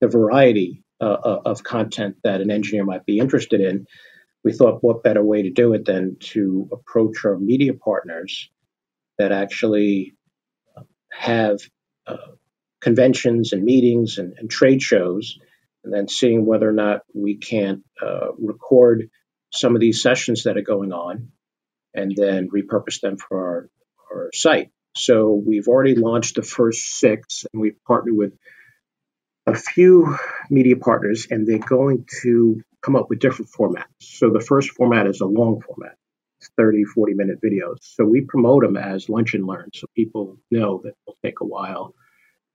the 0.00 0.08
variety 0.08 0.82
uh, 1.00 1.04
uh 1.04 1.40
of 1.44 1.62
content 1.62 2.16
that 2.22 2.40
an 2.40 2.50
engineer 2.50 2.84
might 2.84 3.04
be 3.04 3.18
interested 3.18 3.60
in. 3.60 3.86
we 4.44 4.52
thought 4.52 4.82
what 4.82 5.02
better 5.02 5.22
way 5.22 5.42
to 5.42 5.50
do 5.50 5.72
it 5.72 5.84
than 5.84 6.16
to 6.20 6.68
approach 6.72 7.24
our 7.24 7.38
media 7.38 7.72
partners 7.74 8.50
that 9.18 9.32
actually 9.32 10.14
have 11.10 11.58
uh, 12.06 12.16
conventions 12.80 13.52
and 13.52 13.64
meetings 13.64 14.18
and, 14.18 14.34
and, 14.38 14.50
trade 14.50 14.82
shows, 14.82 15.38
and 15.84 15.92
then 15.92 16.08
seeing 16.08 16.44
whether 16.44 16.68
or 16.68 16.72
not 16.72 17.00
we 17.14 17.36
can 17.36 17.82
uh, 18.02 18.32
record 18.38 19.08
some 19.50 19.74
of 19.74 19.80
these 19.80 20.02
sessions 20.02 20.44
that 20.44 20.56
are 20.56 20.62
going 20.62 20.92
on 20.92 21.30
and 21.94 22.12
then 22.16 22.48
repurpose 22.50 23.00
them 23.00 23.16
for 23.16 23.38
our, 23.38 23.70
our 24.12 24.30
site. 24.32 24.70
So 24.96 25.32
we've 25.34 25.68
already 25.68 25.94
launched 25.94 26.36
the 26.36 26.42
first 26.42 26.98
six, 26.98 27.46
and 27.52 27.60
we've 27.60 27.82
partnered 27.86 28.16
with 28.16 28.32
a 29.46 29.54
few 29.54 30.16
media 30.50 30.76
partners, 30.76 31.26
and 31.30 31.46
they're 31.46 31.58
going 31.58 32.06
to 32.22 32.60
come 32.82 32.96
up 32.96 33.08
with 33.10 33.18
different 33.18 33.50
formats. 33.50 33.84
So 34.00 34.30
the 34.30 34.40
first 34.40 34.70
format 34.70 35.06
is 35.06 35.20
a 35.20 35.26
long 35.26 35.60
format, 35.60 35.96
30, 36.56 36.84
40 36.84 37.14
minute 37.14 37.38
videos. 37.42 37.78
So 37.80 38.04
we 38.04 38.22
promote 38.22 38.62
them 38.62 38.76
as 38.76 39.08
lunch 39.08 39.34
and 39.34 39.46
learn 39.46 39.70
so 39.74 39.86
people 39.94 40.38
know 40.50 40.80
that 40.84 40.94
it'll 41.06 41.18
take 41.24 41.40
a 41.40 41.46
while. 41.46 41.94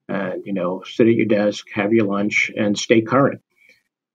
And, 0.07 0.43
you 0.45 0.53
know, 0.53 0.81
sit 0.85 1.07
at 1.07 1.13
your 1.13 1.27
desk, 1.27 1.67
have 1.73 1.93
your 1.93 2.07
lunch, 2.07 2.51
and 2.55 2.77
stay 2.77 3.01
current. 3.01 3.41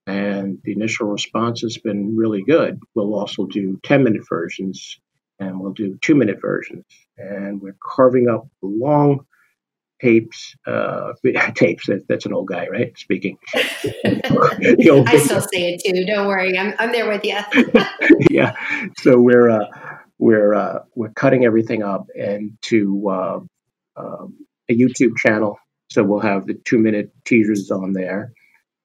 And 0.07 0.59
the 0.63 0.73
initial 0.73 1.07
response 1.07 1.61
has 1.61 1.77
been 1.77 2.17
really 2.17 2.43
good. 2.43 2.79
We'll 2.93 3.15
also 3.15 3.45
do 3.45 3.79
10 3.83 4.03
minute 4.03 4.23
versions 4.27 4.99
and 5.39 5.59
we'll 5.59 5.73
do 5.73 5.97
two 6.01 6.15
minute 6.15 6.39
versions. 6.41 6.85
And 7.17 7.61
we're 7.61 7.77
carving 7.81 8.29
up 8.29 8.47
long 8.61 9.25
tapes, 10.01 10.55
uh, 10.67 11.13
tapes. 11.55 11.87
That, 11.87 12.05
that's 12.07 12.25
an 12.25 12.33
old 12.33 12.47
guy, 12.47 12.67
right? 12.67 12.97
Speaking. 12.97 13.37
I 13.55 15.17
still 15.17 15.41
say 15.41 15.73
it 15.73 15.81
too. 15.85 16.05
Don't 16.05 16.27
worry, 16.27 16.57
I'm 16.57 16.73
I'm 16.79 16.91
there 16.91 17.07
with 17.07 17.23
you. 17.23 17.37
yeah. 18.29 18.55
So 18.99 19.19
we're 19.19 19.49
uh, 19.49 19.65
we're 20.17 20.53
uh, 20.53 20.79
we're 20.95 21.11
cutting 21.11 21.45
everything 21.45 21.83
up 21.83 22.07
into 22.13 23.09
uh, 23.09 23.39
um, 23.95 24.37
a 24.69 24.77
YouTube 24.77 25.17
channel. 25.17 25.59
So 25.89 26.03
we'll 26.03 26.19
have 26.19 26.47
the 26.47 26.55
two 26.55 26.79
minute 26.79 27.11
teasers 27.25 27.71
on 27.71 27.93
there, 27.93 28.33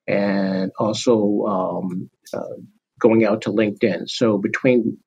and 0.07 0.71
also 0.79 1.45
um, 1.47 2.11
uh, 2.33 2.57
going 2.99 3.25
out 3.25 3.43
to 3.43 3.51
LinkedIn. 3.51 4.09
So 4.09 4.39
between 4.39 4.99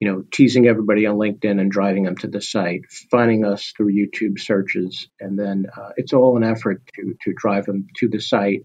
you 0.00 0.10
know, 0.10 0.24
teasing 0.32 0.66
everybody 0.66 1.06
on 1.06 1.16
LinkedIn 1.16 1.60
and 1.60 1.70
driving 1.70 2.04
them 2.04 2.16
to 2.16 2.26
the 2.26 2.40
site, 2.40 2.86
finding 3.10 3.44
us 3.44 3.72
through 3.76 3.92
YouTube 3.92 4.38
searches, 4.38 5.08
and 5.20 5.38
then 5.38 5.66
uh, 5.76 5.90
it's 5.96 6.14
all 6.14 6.36
an 6.38 6.44
effort 6.44 6.82
to 6.94 7.14
to 7.22 7.34
drive 7.36 7.66
them 7.66 7.86
to 7.98 8.08
the 8.08 8.20
site. 8.20 8.64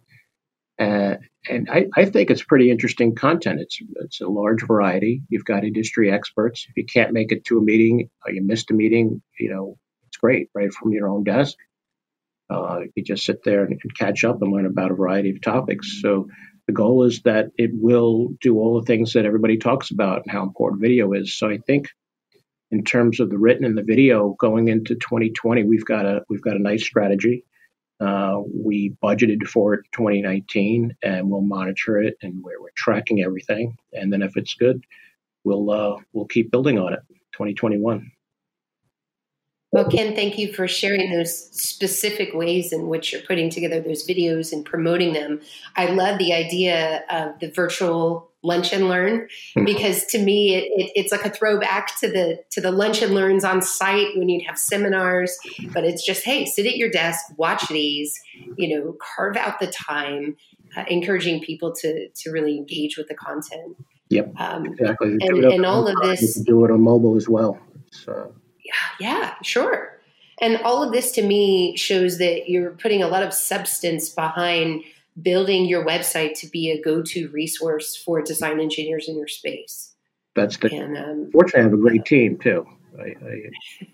Uh, 0.79 1.15
and 1.49 1.69
I, 1.69 1.85
I, 1.95 2.05
think 2.05 2.29
it's 2.29 2.43
pretty 2.43 2.69
interesting 2.69 3.15
content. 3.15 3.61
It's 3.61 3.79
it's 3.97 4.21
a 4.21 4.27
large 4.27 4.65
variety. 4.65 5.23
You've 5.29 5.45
got 5.45 5.63
industry 5.63 6.11
experts. 6.11 6.65
If 6.69 6.75
you 6.75 6.85
can't 6.85 7.13
make 7.13 7.31
it 7.31 7.45
to 7.45 7.59
a 7.59 7.61
meeting 7.61 8.09
or 8.25 8.33
you 8.33 8.41
missed 8.41 8.71
a 8.71 8.73
meeting, 8.73 9.21
you 9.39 9.49
know, 9.53 9.77
it's 10.07 10.17
great 10.17 10.49
right 10.53 10.73
from 10.73 10.91
your 10.91 11.07
own 11.07 11.23
desk. 11.23 11.55
Uh, 12.49 12.81
you 12.95 13.03
just 13.03 13.25
sit 13.25 13.43
there 13.43 13.63
and, 13.63 13.79
and 13.81 13.95
catch 13.97 14.23
up 14.23 14.41
and 14.41 14.51
learn 14.51 14.65
about 14.65 14.91
a 14.91 14.95
variety 14.95 15.31
of 15.31 15.41
topics. 15.41 16.01
So 16.01 16.27
the 16.67 16.73
goal 16.73 17.03
is 17.03 17.21
that 17.21 17.51
it 17.57 17.71
will 17.73 18.29
do 18.41 18.57
all 18.57 18.79
the 18.79 18.85
things 18.85 19.13
that 19.13 19.25
everybody 19.25 19.57
talks 19.57 19.91
about 19.91 20.23
and 20.23 20.31
how 20.31 20.43
important 20.43 20.81
video 20.81 21.13
is. 21.13 21.37
So 21.37 21.49
I 21.49 21.57
think 21.57 21.89
in 22.71 22.83
terms 22.83 23.19
of 23.19 23.29
the 23.29 23.37
written 23.37 23.65
and 23.65 23.77
the 23.77 23.83
video 23.83 24.35
going 24.39 24.67
into 24.67 24.95
2020, 24.95 25.63
we've 25.63 25.85
got 25.85 26.05
a 26.05 26.23
we've 26.29 26.41
got 26.41 26.55
a 26.55 26.61
nice 26.61 26.83
strategy. 26.83 27.43
Uh, 27.99 28.41
we 28.53 28.93
budgeted 29.01 29.47
for 29.47 29.73
it 29.75 29.85
2019, 29.93 30.97
and 31.01 31.29
we'll 31.29 31.41
monitor 31.41 32.01
it, 32.01 32.17
and 32.21 32.43
we're, 32.43 32.59
we're 32.61 32.69
tracking 32.75 33.21
everything. 33.21 33.77
And 33.93 34.11
then 34.11 34.21
if 34.21 34.35
it's 34.35 34.55
good, 34.55 34.83
we'll 35.43 35.71
uh, 35.71 35.97
we'll 36.13 36.25
keep 36.25 36.51
building 36.51 36.79
on 36.79 36.93
it. 36.93 36.99
2021. 37.33 38.11
Well, 39.75 39.89
Ken, 39.89 40.15
thank 40.15 40.37
you 40.37 40.53
for 40.53 40.69
sharing 40.69 41.11
those 41.11 41.37
specific 41.51 42.33
ways 42.33 42.71
in 42.71 42.87
which 42.87 43.11
you're 43.11 43.21
putting 43.23 43.49
together 43.49 43.81
those 43.81 44.07
videos 44.07 44.53
and 44.53 44.63
promoting 44.63 45.11
them. 45.11 45.41
I 45.75 45.87
love 45.87 46.17
the 46.17 46.31
idea 46.31 47.03
of 47.09 47.37
the 47.41 47.51
virtual 47.51 48.31
lunch 48.41 48.71
and 48.71 48.87
learn 48.87 49.27
hmm. 49.53 49.65
because 49.65 50.05
to 50.05 50.17
me 50.17 50.55
it, 50.55 50.63
it, 50.77 50.91
it's 50.95 51.11
like 51.11 51.25
a 51.25 51.29
throwback 51.29 51.99
to 51.99 52.07
the 52.07 52.41
to 52.51 52.61
the 52.61 52.71
lunch 52.71 53.01
and 53.01 53.13
learns 53.13 53.43
on 53.43 53.61
site 53.61 54.15
when 54.15 54.29
you'd 54.29 54.45
have 54.45 54.57
seminars 54.57 55.35
but 55.73 55.83
it's 55.83 56.05
just 56.05 56.23
hey 56.23 56.45
sit 56.45 56.67
at 56.67 56.77
your 56.77 56.91
desk 56.91 57.25
watch 57.37 57.67
these 57.69 58.13
you 58.55 58.67
know 58.69 58.95
carve 59.01 59.35
out 59.35 59.59
the 59.59 59.65
time 59.65 60.37
uh, 60.77 60.83
encouraging 60.89 61.41
people 61.41 61.73
to 61.73 62.07
to 62.09 62.29
really 62.29 62.55
engage 62.55 62.97
with 62.97 63.07
the 63.07 63.15
content 63.15 63.75
yep 64.09 64.31
um, 64.39 64.67
exactly 64.67 65.17
and, 65.21 65.43
and 65.43 65.65
all 65.65 65.87
of 65.87 65.95
this 66.03 66.35
do 66.41 66.63
it 66.63 66.69
on 66.69 66.79
mobile 66.79 67.15
as 67.15 67.27
well 67.27 67.59
so 67.89 68.31
yeah, 68.99 69.35
sure. 69.43 69.99
And 70.41 70.57
all 70.63 70.83
of 70.83 70.91
this 70.91 71.11
to 71.13 71.21
me 71.21 71.77
shows 71.77 72.17
that 72.17 72.49
you're 72.49 72.71
putting 72.71 73.01
a 73.01 73.07
lot 73.07 73.23
of 73.23 73.33
substance 73.33 74.09
behind 74.09 74.83
building 75.21 75.65
your 75.65 75.85
website 75.85 76.37
to 76.39 76.47
be 76.47 76.69
a 76.71 76.81
go-to 76.81 77.29
resource 77.29 77.95
for 77.95 78.21
design 78.21 78.59
engineers 78.59 79.07
in 79.07 79.17
your 79.17 79.29
space. 79.29 79.95
That's 80.35 80.57
the. 80.57 80.75
And, 80.75 80.97
um, 80.97 81.29
fortunately, 81.31 81.61
I 81.61 81.63
have 81.63 81.73
a 81.73 81.77
great 81.77 82.05
team 82.05 82.37
too. 82.37 82.67
I, 82.99 83.15
I, 83.25 83.41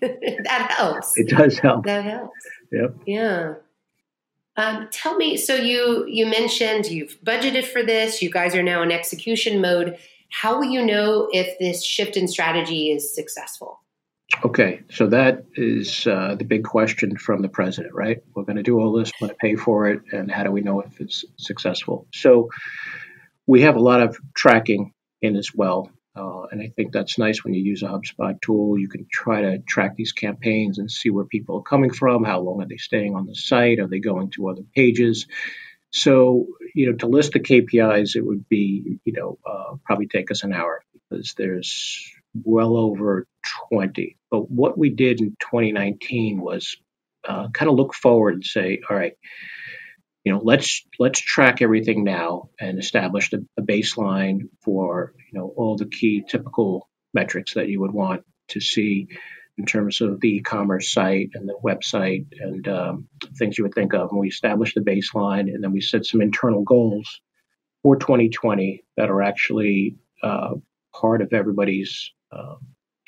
that 0.44 0.74
helps. 0.76 1.16
It 1.16 1.28
does 1.28 1.58
help. 1.58 1.84
That 1.86 2.04
helps. 2.04 2.34
Yep. 2.72 2.96
Yeah. 3.06 3.54
Um, 4.56 4.88
tell 4.90 5.16
me. 5.16 5.36
So 5.36 5.54
you 5.54 6.06
you 6.06 6.26
mentioned 6.26 6.86
you've 6.86 7.18
budgeted 7.24 7.64
for 7.64 7.82
this. 7.82 8.20
You 8.20 8.30
guys 8.30 8.54
are 8.54 8.62
now 8.62 8.82
in 8.82 8.90
execution 8.90 9.60
mode. 9.60 9.96
How 10.30 10.58
will 10.58 10.68
you 10.68 10.84
know 10.84 11.28
if 11.32 11.58
this 11.58 11.84
shift 11.84 12.16
in 12.16 12.26
strategy 12.26 12.90
is 12.90 13.14
successful? 13.14 13.81
Okay, 14.44 14.80
so 14.90 15.06
that 15.08 15.44
is 15.54 16.06
uh, 16.06 16.34
the 16.36 16.44
big 16.44 16.64
question 16.64 17.16
from 17.16 17.42
the 17.42 17.48
president, 17.48 17.94
right? 17.94 18.18
We're 18.34 18.44
going 18.44 18.56
to 18.56 18.62
do 18.62 18.80
all 18.80 18.92
this, 18.92 19.12
we're 19.20 19.28
going 19.28 19.36
to 19.36 19.40
pay 19.40 19.56
for 19.56 19.88
it, 19.88 20.00
and 20.12 20.30
how 20.30 20.42
do 20.42 20.50
we 20.50 20.62
know 20.62 20.80
if 20.80 21.00
it's 21.00 21.24
successful? 21.36 22.06
So 22.12 22.48
we 23.46 23.62
have 23.62 23.76
a 23.76 23.80
lot 23.80 24.00
of 24.00 24.18
tracking 24.34 24.94
in 25.20 25.36
as 25.36 25.54
well. 25.54 25.90
Uh, 26.14 26.42
and 26.50 26.60
I 26.60 26.72
think 26.74 26.92
that's 26.92 27.18
nice 27.18 27.42
when 27.42 27.54
you 27.54 27.62
use 27.62 27.82
a 27.82 27.86
HubSpot 27.86 28.40
tool. 28.42 28.78
You 28.78 28.88
can 28.88 29.06
try 29.10 29.42
to 29.42 29.58
track 29.60 29.96
these 29.96 30.12
campaigns 30.12 30.78
and 30.78 30.90
see 30.90 31.10
where 31.10 31.24
people 31.24 31.56
are 31.58 31.62
coming 31.62 31.92
from. 31.92 32.24
How 32.24 32.40
long 32.40 32.60
are 32.62 32.68
they 32.68 32.76
staying 32.76 33.14
on 33.14 33.26
the 33.26 33.34
site? 33.34 33.78
Are 33.78 33.88
they 33.88 34.00
going 34.00 34.30
to 34.32 34.48
other 34.48 34.62
pages? 34.74 35.26
So, 35.90 36.46
you 36.74 36.90
know, 36.90 36.96
to 36.98 37.06
list 37.06 37.32
the 37.32 37.40
KPIs, 37.40 38.16
it 38.16 38.24
would 38.24 38.48
be, 38.48 38.98
you 39.04 39.12
know, 39.12 39.38
uh, 39.46 39.76
probably 39.84 40.06
take 40.06 40.30
us 40.30 40.42
an 40.42 40.52
hour 40.52 40.82
because 40.92 41.34
there's 41.36 42.12
well 42.34 42.76
over 42.76 43.26
20. 43.70 44.16
But 44.30 44.50
what 44.50 44.78
we 44.78 44.90
did 44.90 45.20
in 45.20 45.36
2019 45.40 46.40
was 46.40 46.76
uh, 47.26 47.48
kind 47.50 47.70
of 47.70 47.76
look 47.76 47.94
forward 47.94 48.34
and 48.34 48.44
say, 48.44 48.80
all 48.88 48.96
right, 48.96 49.14
you 50.24 50.32
know, 50.32 50.40
let's 50.42 50.84
let's 50.98 51.20
track 51.20 51.62
everything 51.62 52.04
now 52.04 52.50
and 52.60 52.78
establish 52.78 53.32
a, 53.32 53.38
a 53.58 53.62
baseline 53.62 54.48
for 54.64 55.14
you 55.32 55.38
know 55.38 55.52
all 55.56 55.76
the 55.76 55.86
key 55.86 56.22
typical 56.26 56.88
metrics 57.12 57.54
that 57.54 57.68
you 57.68 57.80
would 57.80 57.92
want 57.92 58.22
to 58.48 58.60
see 58.60 59.08
in 59.58 59.66
terms 59.66 60.00
of 60.00 60.20
the 60.20 60.36
e-commerce 60.36 60.92
site 60.92 61.30
and 61.34 61.48
the 61.48 61.58
website 61.62 62.26
and 62.40 62.66
um, 62.68 63.08
things 63.36 63.58
you 63.58 63.64
would 63.64 63.74
think 63.74 63.92
of. 63.92 64.10
And 64.10 64.18
we 64.18 64.28
established 64.28 64.74
the 64.74 64.80
baseline, 64.80 65.52
and 65.52 65.62
then 65.62 65.72
we 65.72 65.80
set 65.80 66.06
some 66.06 66.22
internal 66.22 66.62
goals 66.62 67.20
for 67.82 67.96
2020 67.96 68.84
that 68.96 69.10
are 69.10 69.22
actually 69.22 69.96
uh, 70.22 70.54
part 70.94 71.20
of 71.20 71.32
everybody's 71.32 72.12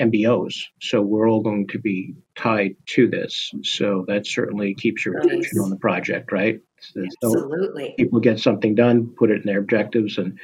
MBOs. 0.00 0.54
So 0.80 1.00
we're 1.00 1.28
all 1.28 1.42
going 1.42 1.68
to 1.68 1.78
be 1.78 2.14
tied 2.36 2.76
to 2.86 3.08
this. 3.08 3.52
So 3.62 4.04
that 4.08 4.26
certainly 4.26 4.74
keeps 4.74 5.04
your 5.04 5.14
nice. 5.14 5.26
attention 5.26 5.58
on 5.60 5.70
the 5.70 5.76
project, 5.76 6.32
right? 6.32 6.60
Absolutely. 6.96 7.88
So 7.90 7.94
people 7.96 8.20
get 8.20 8.40
something 8.40 8.74
done, 8.74 9.14
put 9.16 9.30
it 9.30 9.40
in 9.40 9.46
their 9.46 9.60
objectives, 9.60 10.18
and 10.18 10.38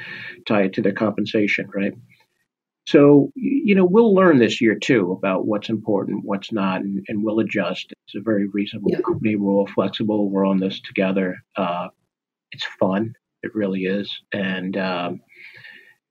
tie 0.46 0.62
it 0.62 0.74
to 0.74 0.82
their 0.82 0.92
compensation, 0.92 1.68
right? 1.74 1.92
So, 2.86 3.30
you 3.34 3.74
know, 3.74 3.84
we'll 3.84 4.14
learn 4.14 4.38
this 4.38 4.60
year 4.60 4.76
too 4.76 5.12
about 5.12 5.46
what's 5.46 5.68
important, 5.68 6.24
what's 6.24 6.50
not, 6.50 6.80
and, 6.80 7.04
and 7.08 7.22
we'll 7.22 7.40
adjust. 7.40 7.92
It's 8.06 8.16
a 8.16 8.20
very 8.20 8.48
reasonable 8.48 8.90
yeah. 8.92 9.00
company. 9.00 9.36
We're 9.36 9.52
all 9.52 9.66
flexible. 9.66 10.30
We're 10.30 10.46
on 10.46 10.58
this 10.58 10.80
together. 10.80 11.36
Uh, 11.56 11.88
it's 12.52 12.64
fun. 12.78 13.14
It 13.42 13.54
really 13.54 13.84
is. 13.84 14.10
And, 14.32 14.76
um, 14.76 15.20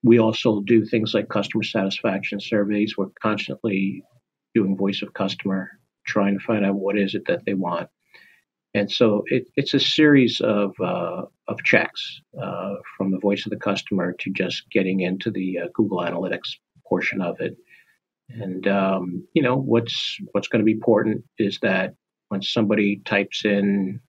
we 0.04 0.20
also 0.20 0.62
do 0.62 0.86
things 0.86 1.14
like 1.14 1.30
customer 1.30 1.64
satisfaction 1.64 2.40
surveys. 2.40 2.98
We're 2.98 3.10
constantly 3.22 4.04
doing 4.56 4.78
voice 4.78 5.02
of 5.02 5.14
customer, 5.14 5.70
trying 6.06 6.38
to 6.38 6.44
find 6.44 6.66
out 6.66 6.76
what 6.76 6.98
is 6.98 7.16
it 7.16 7.24
that 7.28 7.46
they 7.46 7.54
want. 7.54 7.90
And 8.74 8.92
so 8.92 9.24
it, 9.28 9.48
it's 9.56 9.74
a 9.74 9.80
series 9.80 10.42
of, 10.42 10.74
uh, 10.80 11.24
of 11.48 11.64
checks 11.64 12.22
uh, 12.42 12.76
from 12.98 13.12
the 13.12 13.20
voice 13.20 13.46
of 13.46 13.50
the 13.50 13.58
customer 13.58 14.14
to 14.20 14.32
just 14.32 14.70
getting 14.72 15.02
into 15.02 15.32
the 15.32 15.60
uh, 15.60 15.68
Google 15.74 16.00
Analytics 16.00 16.54
portion 16.88 17.22
of 17.22 17.40
it. 17.42 17.58
And 18.30 18.68
um, 18.68 19.28
you 19.34 19.42
know 19.42 19.58
what's 19.58 20.18
what's 20.34 20.48
going 20.48 20.60
to 20.60 20.66
be 20.66 20.74
important 20.74 21.24
is 21.38 21.58
that 21.62 21.96
when 22.28 22.44
somebody 22.44 23.02
types 23.06 23.44
in 23.44 24.00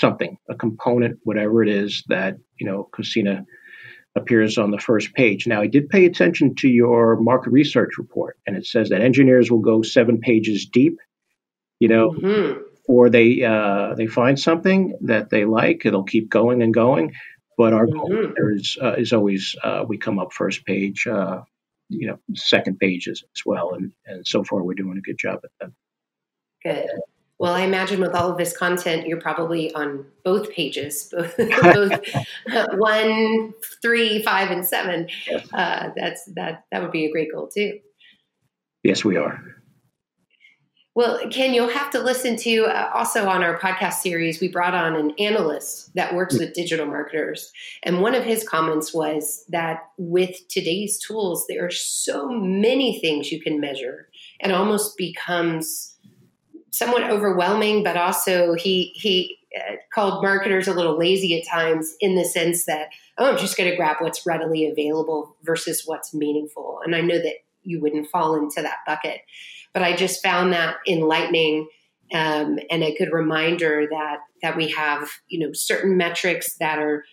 something, 0.00 0.38
a 0.48 0.54
component, 0.54 1.18
whatever 1.24 1.62
it 1.62 1.68
is 1.68 2.04
that 2.08 2.36
you 2.60 2.66
know 2.66 2.88
Qosina 2.96 3.44
appears 4.16 4.58
on 4.58 4.70
the 4.70 4.78
first 4.78 5.14
page. 5.14 5.46
Now, 5.46 5.60
I 5.60 5.66
did 5.66 5.88
pay 5.88 6.04
attention 6.04 6.54
to 6.56 6.68
your 6.68 7.16
market 7.16 7.50
research 7.50 7.98
report, 7.98 8.38
and 8.46 8.56
it 8.56 8.66
says 8.66 8.88
that 8.88 9.00
engineers 9.00 9.50
will 9.50 9.60
go 9.60 9.82
seven 9.82 10.18
pages 10.20 10.66
deep. 10.66 10.98
You 11.80 11.88
know, 11.88 12.10
mm-hmm. 12.10 12.60
or 12.88 13.08
they 13.08 13.42
uh, 13.44 13.94
they 13.94 14.06
find 14.06 14.38
something 14.38 14.98
that 15.02 15.30
they 15.30 15.44
like, 15.44 15.86
it'll 15.86 16.04
keep 16.04 16.28
going 16.28 16.60
and 16.62 16.74
going. 16.74 17.12
But 17.56 17.72
our 17.72 17.86
goal 17.86 18.10
mm-hmm. 18.10 18.58
is 18.58 18.76
uh, 18.82 18.94
is 18.94 19.12
always 19.12 19.54
uh, 19.62 19.84
we 19.86 19.98
come 19.98 20.18
up 20.18 20.32
first 20.32 20.64
page, 20.64 21.06
uh, 21.06 21.42
you 21.88 22.08
know, 22.08 22.18
second 22.34 22.78
pages 22.78 23.22
as 23.36 23.42
well, 23.46 23.74
and 23.74 23.92
and 24.06 24.26
so 24.26 24.42
far 24.42 24.62
we're 24.62 24.74
doing 24.74 24.98
a 24.98 25.02
good 25.02 25.18
job 25.18 25.40
at 25.44 25.50
that. 25.60 25.72
Good. 26.64 26.88
Well, 27.38 27.54
I 27.54 27.60
imagine 27.60 28.00
with 28.00 28.14
all 28.14 28.30
of 28.32 28.36
this 28.36 28.56
content, 28.56 29.06
you're 29.06 29.20
probably 29.20 29.72
on 29.72 30.04
both 30.24 30.50
pages, 30.50 31.04
both, 31.12 31.36
both 31.36 32.00
one, 32.78 33.54
three, 33.80 34.22
five, 34.22 34.50
and 34.50 34.66
seven. 34.66 35.08
Uh, 35.52 35.90
that's 35.96 36.24
that. 36.34 36.64
That 36.72 36.82
would 36.82 36.90
be 36.90 37.06
a 37.06 37.12
great 37.12 37.32
goal 37.32 37.46
too. 37.46 37.78
Yes, 38.82 39.04
we 39.04 39.16
are. 39.16 39.40
Well, 40.96 41.20
Ken, 41.30 41.54
you'll 41.54 41.68
have 41.68 41.90
to 41.90 42.00
listen 42.02 42.34
to 42.38 42.64
uh, 42.64 42.90
also 42.92 43.28
on 43.28 43.44
our 43.44 43.56
podcast 43.56 43.94
series. 44.00 44.40
We 44.40 44.48
brought 44.48 44.74
on 44.74 44.96
an 44.96 45.12
analyst 45.16 45.94
that 45.94 46.12
works 46.12 46.36
with 46.36 46.54
digital 46.54 46.86
marketers, 46.86 47.52
and 47.84 48.02
one 48.02 48.16
of 48.16 48.24
his 48.24 48.42
comments 48.42 48.92
was 48.92 49.44
that 49.50 49.90
with 49.96 50.36
today's 50.48 50.98
tools, 50.98 51.46
there 51.48 51.64
are 51.64 51.70
so 51.70 52.28
many 52.28 52.98
things 52.98 53.30
you 53.30 53.40
can 53.40 53.60
measure, 53.60 54.08
and 54.40 54.50
almost 54.50 54.96
becomes 54.96 55.94
somewhat 56.78 57.10
overwhelming, 57.10 57.82
but 57.82 57.96
also 57.96 58.54
he 58.54 58.92
he 58.94 59.36
uh, 59.56 59.74
called 59.92 60.22
marketers 60.22 60.68
a 60.68 60.72
little 60.72 60.96
lazy 60.96 61.38
at 61.38 61.46
times 61.46 61.94
in 62.00 62.14
the 62.14 62.24
sense 62.24 62.66
that 62.66 62.88
oh, 63.18 63.32
I'm 63.32 63.38
just 63.38 63.56
going 63.56 63.68
to 63.68 63.76
grab 63.76 63.96
what's 63.98 64.24
readily 64.24 64.66
available 64.66 65.36
versus 65.42 65.82
what's 65.84 66.14
meaningful. 66.14 66.80
And 66.84 66.94
I 66.94 67.00
know 67.00 67.18
that 67.18 67.34
you 67.64 67.80
wouldn't 67.80 68.08
fall 68.08 68.36
into 68.36 68.62
that 68.62 68.78
bucket, 68.86 69.20
but 69.74 69.82
I 69.82 69.96
just 69.96 70.22
found 70.22 70.52
that 70.52 70.76
enlightening 70.86 71.68
um, 72.14 72.58
and 72.70 72.84
a 72.84 72.96
good 72.96 73.12
reminder 73.12 73.86
that 73.90 74.18
that 74.42 74.56
we 74.56 74.68
have 74.68 75.08
you 75.28 75.40
know 75.40 75.52
certain 75.52 75.96
metrics 75.96 76.56
that 76.58 76.78
are 76.78 77.04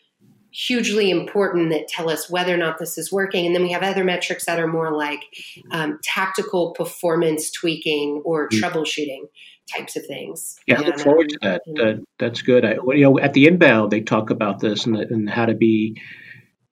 hugely 0.52 1.10
important 1.10 1.70
that 1.70 1.88
tell 1.90 2.10
us 2.10 2.30
whether 2.30 2.54
or 2.54 2.58
not 2.58 2.78
this 2.78 2.98
is 2.98 3.12
working. 3.12 3.46
And 3.46 3.54
then 3.54 3.64
we 3.64 3.74
have 3.74 3.84
other 3.84 4.06
metrics 4.06 4.46
that 4.46 4.58
are 4.58 4.68
more 4.68 4.96
like 4.96 5.26
um, 5.72 6.00
tactical 6.02 6.72
performance 6.72 7.52
tweaking 7.52 8.22
or 8.24 8.48
mm-hmm. 8.48 8.64
troubleshooting 8.64 9.28
types 9.74 9.96
of 9.96 10.06
things. 10.06 10.56
Yeah, 10.68 10.82
I 10.82 10.86
look 10.86 11.00
forward 11.00 11.30
to 11.30 11.40
that. 11.42 11.62
Uh, 11.68 12.04
that's 12.20 12.42
good. 12.42 12.66
I, 12.66 12.74
you 12.74 13.02
know, 13.02 13.20
at 13.20 13.34
the 13.34 13.48
inbound, 13.48 13.92
they 13.92 14.02
talk 14.02 14.30
about 14.30 14.60
this 14.60 14.86
and, 14.86 14.96
and 14.98 15.30
how 15.30 15.46
to 15.46 15.56
be 15.56 16.02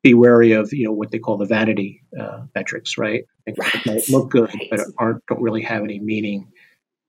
be 0.01 0.13
wary 0.13 0.51
of 0.51 0.73
you 0.73 0.85
know 0.85 0.91
what 0.91 1.11
they 1.11 1.19
call 1.19 1.37
the 1.37 1.45
vanity 1.45 2.03
uh, 2.19 2.41
metrics, 2.53 2.97
right? 2.97 3.23
right. 3.47 4.09
look 4.09 4.29
good, 4.29 4.53
right. 4.53 4.67
but 4.69 4.81
aren't 4.97 5.25
don't 5.27 5.41
really 5.41 5.63
have 5.63 5.83
any 5.83 5.99
meaning. 5.99 6.51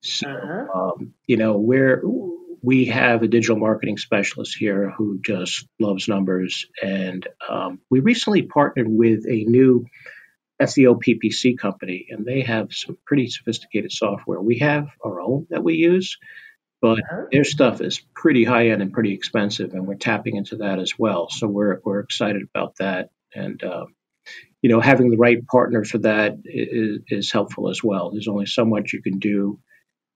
So, 0.02 0.28
uh-huh. 0.28 0.78
um, 0.78 1.14
you 1.26 1.36
know, 1.36 1.56
where 1.56 2.02
we 2.64 2.86
have 2.86 3.22
a 3.22 3.28
digital 3.28 3.56
marketing 3.56 3.98
specialist 3.98 4.56
here 4.56 4.90
who 4.96 5.20
just 5.24 5.68
loves 5.78 6.08
numbers. 6.08 6.66
And 6.82 7.26
um, 7.46 7.80
we 7.90 8.00
recently 8.00 8.42
partnered 8.42 8.88
with 8.88 9.26
a 9.28 9.44
new 9.44 9.84
SEO 10.62 11.00
PPC 11.02 11.58
company, 11.58 12.06
and 12.10 12.24
they 12.24 12.42
have 12.42 12.72
some 12.72 12.96
pretty 13.04 13.28
sophisticated 13.28 13.92
software. 13.92 14.40
We 14.40 14.58
have 14.58 14.88
our 15.04 15.20
own 15.20 15.46
that 15.50 15.64
we 15.64 15.74
use, 15.74 16.18
but 16.80 16.98
uh-huh. 16.98 17.24
their 17.32 17.44
stuff 17.44 17.80
is 17.80 18.00
pretty 18.14 18.44
high 18.44 18.68
end 18.68 18.82
and 18.82 18.92
pretty 18.92 19.12
expensive, 19.12 19.72
and 19.72 19.86
we're 19.86 19.96
tapping 19.96 20.36
into 20.36 20.56
that 20.56 20.78
as 20.78 20.98
well. 20.98 21.28
So 21.30 21.48
we're 21.48 21.80
we're 21.84 22.00
excited 22.00 22.42
about 22.42 22.76
that, 22.76 23.10
and 23.34 23.62
um, 23.64 23.94
you 24.62 24.70
know, 24.70 24.80
having 24.80 25.10
the 25.10 25.18
right 25.18 25.46
partner 25.46 25.84
for 25.84 25.98
that 25.98 26.38
is, 26.44 27.00
is 27.08 27.32
helpful 27.32 27.68
as 27.68 27.84
well. 27.84 28.10
There's 28.10 28.28
only 28.28 28.46
so 28.46 28.64
much 28.64 28.92
you 28.92 29.02
can 29.02 29.18
do 29.18 29.58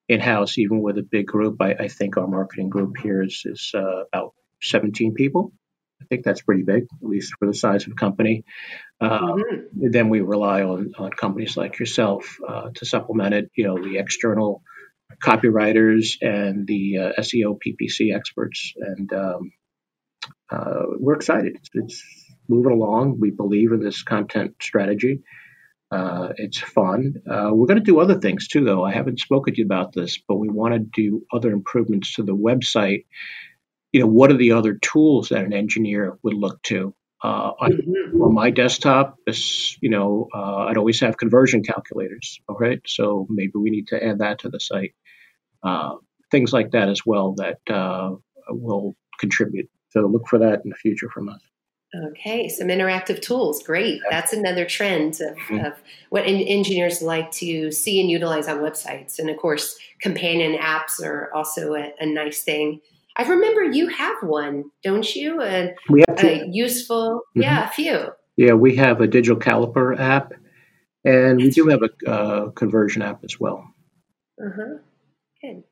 in 0.09 0.21
house, 0.21 0.57
even 0.57 0.81
with 0.81 0.97
a 0.97 1.03
big 1.03 1.27
group. 1.27 1.61
I, 1.61 1.75
I, 1.75 1.89
think 1.89 2.17
our 2.17 2.27
marketing 2.27 2.71
group 2.71 2.97
here 2.97 3.23
is, 3.23 3.43
is 3.45 3.73
uh, 3.75 4.05
about 4.11 4.33
17 4.63 5.13
people. 5.13 5.53
I 6.01 6.05
think 6.09 6.25
that's 6.25 6.43
pretty 6.43 6.63
big, 6.63 6.85
at 6.85 7.09
least 7.09 7.35
for 7.39 7.47
the 7.47 7.55
size 7.55 7.87
of 7.87 7.93
a 7.93 7.97
company. 7.97 8.45
Uh, 9.01 9.21
mm-hmm. 9.21 9.91
Then 9.91 10.09
we 10.09 10.21
rely 10.21 10.63
on, 10.63 10.93
on 10.99 11.11
companies 11.11 11.57
like 11.57 11.79
yourself 11.79 12.39
uh, 12.47 12.71
to 12.75 12.87
supplement 12.87 13.35
it. 13.35 13.51
You 13.55 13.65
know, 13.67 13.83
the 13.83 13.99
external 13.99 14.63
copywriters 15.23 16.17
and 16.21 16.67
the 16.67 16.99
uh, 16.99 17.21
SEO 17.21 17.59
PPC 17.59 18.15
experts, 18.15 18.73
and 18.77 19.13
um, 19.13 19.53
uh, 20.51 20.83
we're 20.99 21.17
excited. 21.17 21.57
It's, 21.57 21.71
it's 21.75 22.05
moving 22.49 22.73
along. 22.73 23.19
We 23.21 23.31
believe 23.31 23.73
in 23.73 23.81
this 23.81 24.03
content 24.03 24.55
strategy. 24.61 25.23
Uh, 25.91 26.29
it's 26.37 26.59
fun. 26.59 27.15
Uh, 27.29 27.51
we're 27.53 27.67
going 27.67 27.79
to 27.79 27.85
do 27.85 28.01
other 28.01 28.21
things 28.21 28.49
too, 28.49 28.65
though. 28.65 28.85
I 28.85 28.93
haven't 28.93 29.21
spoken 29.21 29.55
to 29.55 29.61
you 29.61 29.65
about 29.65 29.93
this, 29.93 30.19
but 30.19 30.37
we 30.37 30.49
want 30.49 30.75
to 30.75 30.81
do 30.81 31.25
other 31.33 31.51
improvements 31.51 32.15
to 32.15 32.23
the 32.23 32.37
website. 32.37 33.07
You 33.93 34.01
know, 34.01 34.07
what 34.07 34.31
are 34.31 34.37
the 34.37 34.53
other 34.53 34.75
tools 34.75 35.31
that 35.31 35.45
an 35.45 35.53
engineer 35.53 36.19
would 36.23 36.35
look 36.35 36.63
to? 36.65 36.95
Uh, 37.23 37.51
on, 37.59 37.73
mm-hmm. 37.73 38.23
on, 38.23 38.33
my 38.33 38.51
desktop, 38.51 39.17
this, 39.27 39.77
you 39.83 39.91
know, 39.91 40.29
uh, 40.33 40.67
I'd 40.67 40.77
always 40.77 41.01
have 41.01 41.17
conversion 41.17 41.65
calculators. 41.65 42.39
All 42.49 42.57
right, 42.57 42.81
so 42.87 43.27
maybe 43.29 43.53
we 43.57 43.71
need 43.71 43.89
to 43.89 44.03
add 44.03 44.21
that 44.21 44.41
to 44.41 44.51
the 44.51 44.61
site. 44.61 44.95
Uh, 45.63 45.97
things 46.31 46.53
like 46.53 46.71
that 46.73 46.89
as 46.89 47.05
well 47.05 47.35
that 47.39 47.59
uh, 47.69 48.15
will 48.51 48.95
contribute. 49.19 49.69
So 49.91 50.03
look 50.03 50.29
for 50.29 50.39
that 50.39 50.61
in 50.65 50.71
the 50.71 50.77
future 50.77 51.09
from 51.11 51.29
us. 51.29 51.41
Okay, 52.11 52.51
some 52.51 52.69
interactive 52.69 53.23
tools. 53.23 53.63
Great. 53.63 54.03
That's 54.11 54.35
another 54.35 54.67
trend 54.67 55.21
of, 55.23 55.37
mm-hmm. 55.37 55.65
of 55.65 55.73
what 56.11 56.25
engineers 56.27 57.01
like 57.01 57.31
to 57.33 57.73
see 57.73 58.01
and 58.01 58.11
utilize 58.11 58.47
on 58.47 58.59
websites. 58.59 59.19
And 59.19 59.31
of 59.31 59.39
course, 59.39 59.79
companion 60.03 60.61
apps 60.61 61.03
are 61.03 61.33
also 61.33 61.75
a, 61.75 61.95
a 61.99 62.07
nice 62.07 62.43
thing. 62.43 62.81
I 63.19 63.25
remember 63.29 63.65
you 63.65 63.89
have 63.89 64.23
one, 64.23 64.71
don't 64.85 65.15
you? 65.15 65.43
A, 65.43 65.75
we 65.91 66.05
have 66.09 66.23
a 66.25 66.47
useful, 66.47 67.23
mm-hmm. 67.31 67.43
yeah, 67.43 67.69
a 67.69 67.71
few. 67.71 68.13
Yeah, 68.37 68.53
we 68.53 68.77
have 68.77 69.01
a 69.01 69.09
digital 69.09 69.41
caliper 69.41 69.99
app, 69.99 70.33
and 71.05 71.39
we 71.39 71.51
do 71.51 71.67
have 71.67 71.83
a 71.83 72.11
uh, 72.11 72.51
conversion 72.51 73.03
app 73.03 73.25
as 73.25 73.41
well. 73.41 73.69
Uh 74.41 74.51
huh. 74.55 74.75
Good. 75.43 75.65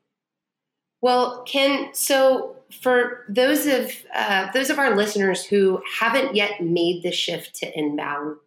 Well, 1.01 1.43
Ken, 1.43 1.89
so 1.93 2.57
for 2.81 3.23
those 3.29 3.65
of 3.65 3.91
uh, 4.13 4.51
those 4.51 4.69
of 4.69 4.79
our 4.79 4.97
listeners 4.97 5.45
who 5.45 5.81
haven't 5.99 6.35
yet 6.35 6.61
made 6.61 7.03
the 7.03 7.11
shift 7.11 7.55
to 7.55 7.79
inbound, 7.79 8.37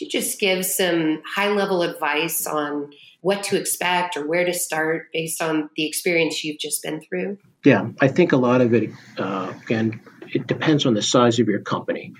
you 0.00 0.08
just 0.08 0.38
give 0.38 0.64
some 0.64 1.22
high 1.26 1.50
level 1.50 1.82
advice 1.82 2.46
on 2.46 2.90
what 3.20 3.42
to 3.44 3.56
expect 3.56 4.16
or 4.16 4.26
where 4.26 4.44
to 4.44 4.54
start 4.54 5.08
based 5.12 5.42
on 5.42 5.70
the 5.76 5.86
experience 5.86 6.44
you've 6.44 6.58
just 6.58 6.82
been 6.82 7.00
through? 7.00 7.38
Yeah, 7.64 7.90
I 8.00 8.08
think 8.08 8.32
a 8.32 8.36
lot 8.36 8.60
of 8.60 8.74
it, 8.74 8.90
uh, 9.18 9.52
again, 9.64 10.00
it 10.28 10.46
depends 10.46 10.86
on 10.86 10.94
the 10.94 11.02
size 11.02 11.38
of 11.40 11.48
your 11.48 11.60
company. 11.60 12.12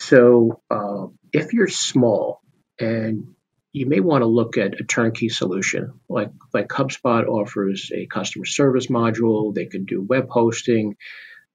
So 0.00 0.60
uh, 0.70 1.06
if 1.32 1.52
you're 1.52 1.68
small 1.68 2.40
and 2.78 3.34
you 3.72 3.86
may 3.86 4.00
want 4.00 4.22
to 4.22 4.26
look 4.26 4.56
at 4.56 4.80
a 4.80 4.84
turnkey 4.84 5.28
solution 5.28 6.00
like 6.08 6.32
like 6.52 6.68
HubSpot 6.68 7.26
offers 7.26 7.90
a 7.94 8.06
customer 8.06 8.44
service 8.44 8.88
module. 8.88 9.54
They 9.54 9.66
can 9.66 9.84
do 9.84 10.02
web 10.02 10.28
hosting 10.28 10.96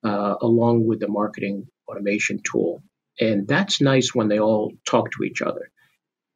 uh, 0.03 0.36
along 0.41 0.86
with 0.86 0.99
the 0.99 1.08
marketing 1.08 1.67
automation 1.88 2.41
tool, 2.43 2.84
and 3.19 3.47
that's 3.47 3.82
nice 3.82 4.13
when 4.13 4.28
they 4.28 4.39
all 4.39 4.73
talk 4.86 5.12
to 5.12 5.23
each 5.23 5.41
other. 5.41 5.71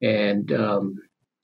And 0.02 0.50
um, 0.52 0.96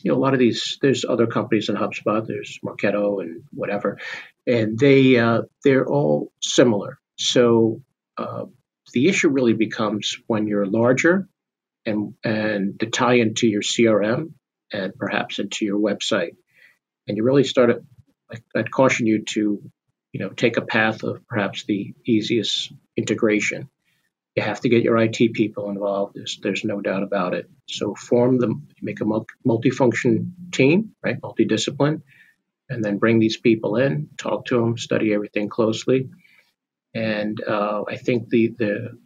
you 0.03 0.11
know, 0.11 0.18
a 0.18 0.20
lot 0.20 0.35
of 0.35 0.40
these 0.40 0.79
there's 0.81 1.05
other 1.05 1.27
companies 1.27 1.68
in 1.68 1.77
HubSpot. 1.77 2.27
There's 2.27 2.59
Marketo 2.64 3.22
and 3.22 3.42
whatever, 3.53 3.99
and 4.46 4.79
they 4.79 5.18
uh, 5.18 5.42
they're 5.64 5.87
all 5.87 6.33
similar. 6.42 6.99
So 7.16 7.83
uh, 8.16 8.46
the 8.92 9.09
issue 9.09 9.29
really 9.29 9.55
becomes 9.55 10.16
when 10.27 10.46
you're 10.46 10.66
larger 10.66 11.29
and 11.85 12.14
and 12.25 12.79
to 12.81 12.87
tie 12.87 13.14
into 13.14 13.46
your 13.46 13.62
CRM 13.62 14.33
and 14.72 14.94
perhaps 14.99 15.38
into 15.38 15.64
your 15.64 15.79
website. 15.79 16.37
And 17.09 17.16
you 17.16 17.25
really 17.25 17.44
start 17.44 17.70
it. 17.70 17.83
I'd 18.55 18.70
caution 18.70 19.07
you 19.07 19.22
to, 19.25 19.62
you 20.12 20.20
know, 20.20 20.31
take 20.31 20.57
a 20.57 20.62
path 20.62 21.05
of 21.05 21.27
perhaps 21.29 21.64
the 21.64 21.94
easiest 22.05 22.72
integration. 22.96 23.68
You 24.37 24.42
have 24.42 24.61
to 24.61 24.68
get 24.68 24.83
your 24.83 24.99
IT 24.99 25.33
people 25.33 25.70
involved. 25.70 26.14
There's, 26.14 26.38
there's 26.42 26.64
no 26.64 26.81
doubt 26.81 27.03
about 27.03 27.35
it. 27.35 27.51
So 27.68 27.94
form 27.94 28.38
them, 28.38 28.68
make 28.83 29.01
a 29.01 29.05
multifunction 29.46 30.31
team, 30.53 30.92
right, 31.03 31.20
multidiscipline, 31.20 32.03
and 32.68 32.85
then 32.85 32.99
bring 32.99 33.18
these 33.18 33.38
people 33.38 33.77
in, 33.77 34.11
talk 34.18 34.46
to 34.46 34.61
them, 34.61 34.77
study 34.77 35.14
everything 35.14 35.49
closely. 35.49 36.11
And 36.94 37.42
uh, 37.42 37.85
I 37.88 37.96
think 37.96 38.29
the, 38.29 38.55
the 38.59 38.99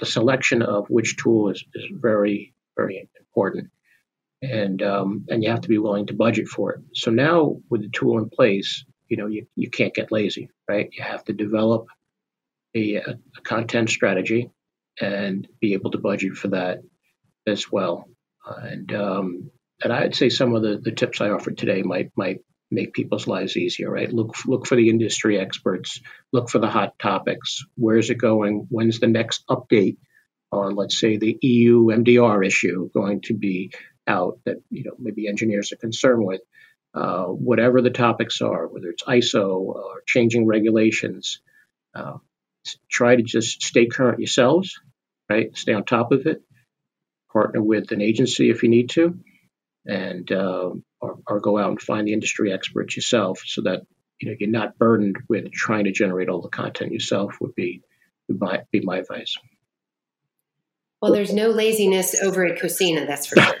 the 0.00 0.06
selection 0.06 0.62
of 0.62 0.88
which 0.88 1.16
tool 1.16 1.50
is, 1.50 1.64
is 1.74 1.84
very, 1.92 2.54
very 2.76 3.08
important. 3.18 3.70
And, 4.42 4.82
um, 4.82 5.26
and 5.28 5.44
you 5.44 5.50
have 5.50 5.60
to 5.60 5.68
be 5.68 5.78
willing 5.78 6.06
to 6.06 6.14
budget 6.14 6.48
for 6.48 6.72
it. 6.72 6.80
So 6.94 7.10
now 7.10 7.58
with 7.68 7.82
the 7.82 7.90
tool 7.90 8.18
in 8.18 8.30
place, 8.30 8.84
you 9.08 9.18
know, 9.18 9.26
you, 9.26 9.46
you 9.54 9.68
can't 9.68 9.94
get 9.94 10.10
lazy, 10.10 10.50
right? 10.66 10.88
You 10.92 11.04
have 11.04 11.22
to 11.24 11.34
develop 11.34 11.88
a, 12.74 12.96
a 12.96 13.16
content 13.42 13.90
strategy 13.90 14.50
and 15.00 15.48
be 15.60 15.74
able 15.74 15.90
to 15.90 15.98
budget 15.98 16.34
for 16.34 16.48
that 16.48 16.80
as 17.46 17.70
well. 17.70 18.06
And 18.46 18.92
um, 18.94 19.50
and 19.82 19.92
I'd 19.92 20.14
say 20.14 20.28
some 20.28 20.54
of 20.54 20.62
the, 20.62 20.78
the 20.82 20.92
tips 20.92 21.20
I 21.20 21.30
offered 21.30 21.58
today 21.58 21.82
might 21.82 22.10
might 22.16 22.40
make 22.70 22.92
people's 22.92 23.26
lives 23.26 23.56
easier, 23.56 23.90
right? 23.90 24.12
Look 24.12 24.34
look 24.46 24.66
for 24.66 24.76
the 24.76 24.88
industry 24.88 25.38
experts, 25.38 26.00
look 26.32 26.48
for 26.48 26.58
the 26.58 26.70
hot 26.70 26.98
topics. 26.98 27.64
Where's 27.76 28.10
it 28.10 28.16
going? 28.16 28.66
When's 28.70 29.00
the 29.00 29.08
next 29.08 29.44
update 29.48 29.96
on, 30.52 30.74
let's 30.74 30.98
say, 30.98 31.16
the 31.16 31.38
EU 31.42 31.86
MDR 31.86 32.44
issue 32.46 32.90
going 32.92 33.22
to 33.22 33.34
be 33.34 33.72
out 34.06 34.38
that 34.44 34.56
you 34.70 34.84
know 34.84 34.92
maybe 34.98 35.28
engineers 35.28 35.72
are 35.72 35.76
concerned 35.76 36.24
with? 36.24 36.40
Uh, 36.92 37.26
whatever 37.26 37.80
the 37.80 37.90
topics 37.90 38.40
are, 38.40 38.66
whether 38.66 38.88
it's 38.88 39.04
ISO 39.04 39.60
or 39.60 40.02
changing 40.08 40.44
regulations, 40.44 41.40
uh, 41.94 42.14
try 42.90 43.16
to 43.16 43.22
just 43.22 43.62
stay 43.62 43.86
current 43.86 44.18
yourselves, 44.18 44.80
right? 45.28 45.56
Stay 45.56 45.72
on 45.72 45.84
top 45.84 46.12
of 46.12 46.26
it. 46.26 46.42
Partner 47.32 47.62
with 47.62 47.92
an 47.92 48.00
agency 48.00 48.50
if 48.50 48.62
you 48.62 48.68
need 48.68 48.90
to, 48.90 49.18
and 49.86 50.30
uh, 50.32 50.70
or, 51.00 51.18
or 51.26 51.40
go 51.40 51.58
out 51.58 51.70
and 51.70 51.80
find 51.80 52.06
the 52.06 52.12
industry 52.12 52.52
experts 52.52 52.96
yourself, 52.96 53.40
so 53.46 53.62
that 53.62 53.82
you 54.20 54.28
know 54.28 54.36
you're 54.38 54.50
not 54.50 54.78
burdened 54.78 55.16
with 55.28 55.52
trying 55.52 55.84
to 55.84 55.92
generate 55.92 56.28
all 56.28 56.42
the 56.42 56.48
content 56.48 56.92
yourself. 56.92 57.36
Would 57.40 57.54
be 57.54 57.82
would 58.28 58.40
my, 58.40 58.62
be 58.72 58.80
my 58.80 58.98
advice. 58.98 59.36
Well, 61.00 61.12
there's 61.12 61.32
no 61.32 61.48
laziness 61.48 62.20
over 62.20 62.44
at 62.44 62.58
Qosina, 62.58 63.06
that's 63.06 63.26
for 63.26 63.40
sure. 63.40 63.54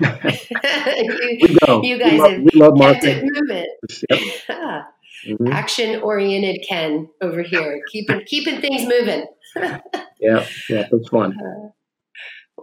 you, 1.38 1.82
you, 1.82 1.98
guys 1.98 2.12
we 2.12 2.18
love, 2.18 2.30
have 2.32 2.40
we 2.42 2.60
love 2.60 2.76
marketing. 2.76 3.30
it 3.32 3.66
moving. 4.10 4.82
Mhm. 5.26 5.50
Action 5.50 6.00
oriented 6.02 6.64
Ken 6.68 7.08
over 7.20 7.42
here, 7.42 7.82
keeping 7.90 8.22
keeping 8.26 8.60
things 8.60 8.82
moving. 8.86 9.26
Yeah, 10.22 10.46
yeah, 10.68 10.86
that's 10.92 11.08
fun. 11.08 11.34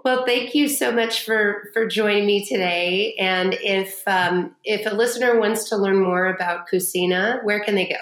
Well, 0.06 0.26
thank 0.26 0.54
you 0.54 0.68
so 0.68 0.92
much 0.92 1.26
for 1.26 1.70
for 1.74 1.88
joining 1.88 2.26
me 2.26 2.46
today. 2.46 3.16
And 3.20 3.58
if 3.60 4.04
um, 4.08 4.56
if 4.64 4.86
a 4.86 4.96
listener 4.96 5.40
wants 5.40 5.70
to 5.70 5.78
learn 5.78 6.02
more 6.02 6.28
about 6.28 6.70
Qosina, 6.72 7.44
where 7.44 7.64
can 7.64 7.76
they 7.76 7.88
go? 7.88 7.96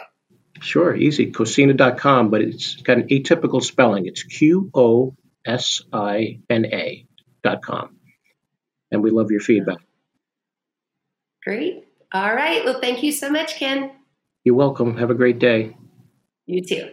Sure, 0.62 0.96
easy. 0.96 1.32
Qosina.com, 1.32 2.30
but 2.30 2.41
it's 2.41 2.76
got 2.82 2.98
an 2.98 3.08
atypical 3.08 3.63
spelling. 3.63 4.08
It's 4.08 4.24
Q 4.24 4.70
O 4.74 5.15
S 5.46 5.82
I 5.91 6.39
N 6.50 6.65
A 6.65 7.06
dot 7.44 7.62
com. 7.62 7.96
And 8.91 9.02
we 9.02 9.12
love 9.12 9.32
your 9.32 9.41
feedback. 9.41 9.80
Great. 11.44 11.86
All 12.13 12.34
right. 12.34 12.63
Well, 12.65 12.80
thank 12.82 13.04
you 13.04 13.12
so 13.12 13.30
much, 13.30 13.56
Ken. 13.56 13.91
You're 14.45 14.55
welcome. 14.55 14.95
Have 14.97 15.10
a 15.10 15.15
great 15.15 15.39
day. 15.39 15.75
You 16.45 16.63
too. 16.63 16.91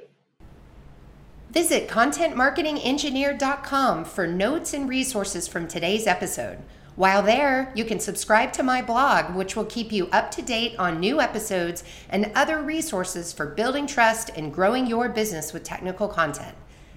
Visit 1.51 1.87
contentmarketingengineer.com 1.87 4.07
for 4.07 4.27
notes 4.27 4.73
and 4.73 4.89
resources 4.89 5.47
from 5.47 5.69
today's 5.69 6.07
episode. 6.07 6.61
While 6.97 7.23
there, 7.23 7.71
you 7.75 7.85
can 7.85 8.01
subscribe 8.01 8.55
to 8.55 8.63
my 8.63 8.81
blog, 8.81 9.35
which 9.35 9.55
will 9.55 9.67
keep 9.67 9.93
you 9.93 10.09
up 10.13 10.31
to 10.31 10.41
date 10.41 10.79
on 10.79 10.99
new 10.99 11.21
episodes 11.21 11.85
and 12.09 12.33
other 12.35 12.63
resources 12.63 13.35
for 13.35 13.45
building 13.45 13.87
trust 13.87 14.31
and 14.35 14.51
growing 14.53 14.87
your 14.87 15.11
business 15.11 15.53
with 15.53 15.63
technical 15.63 16.09
content. 16.09 16.57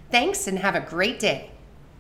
Thanks 0.09 0.47
and 0.47 0.59
have 0.59 0.75
a 0.75 0.79
great 0.79 1.19
day. 1.19 1.51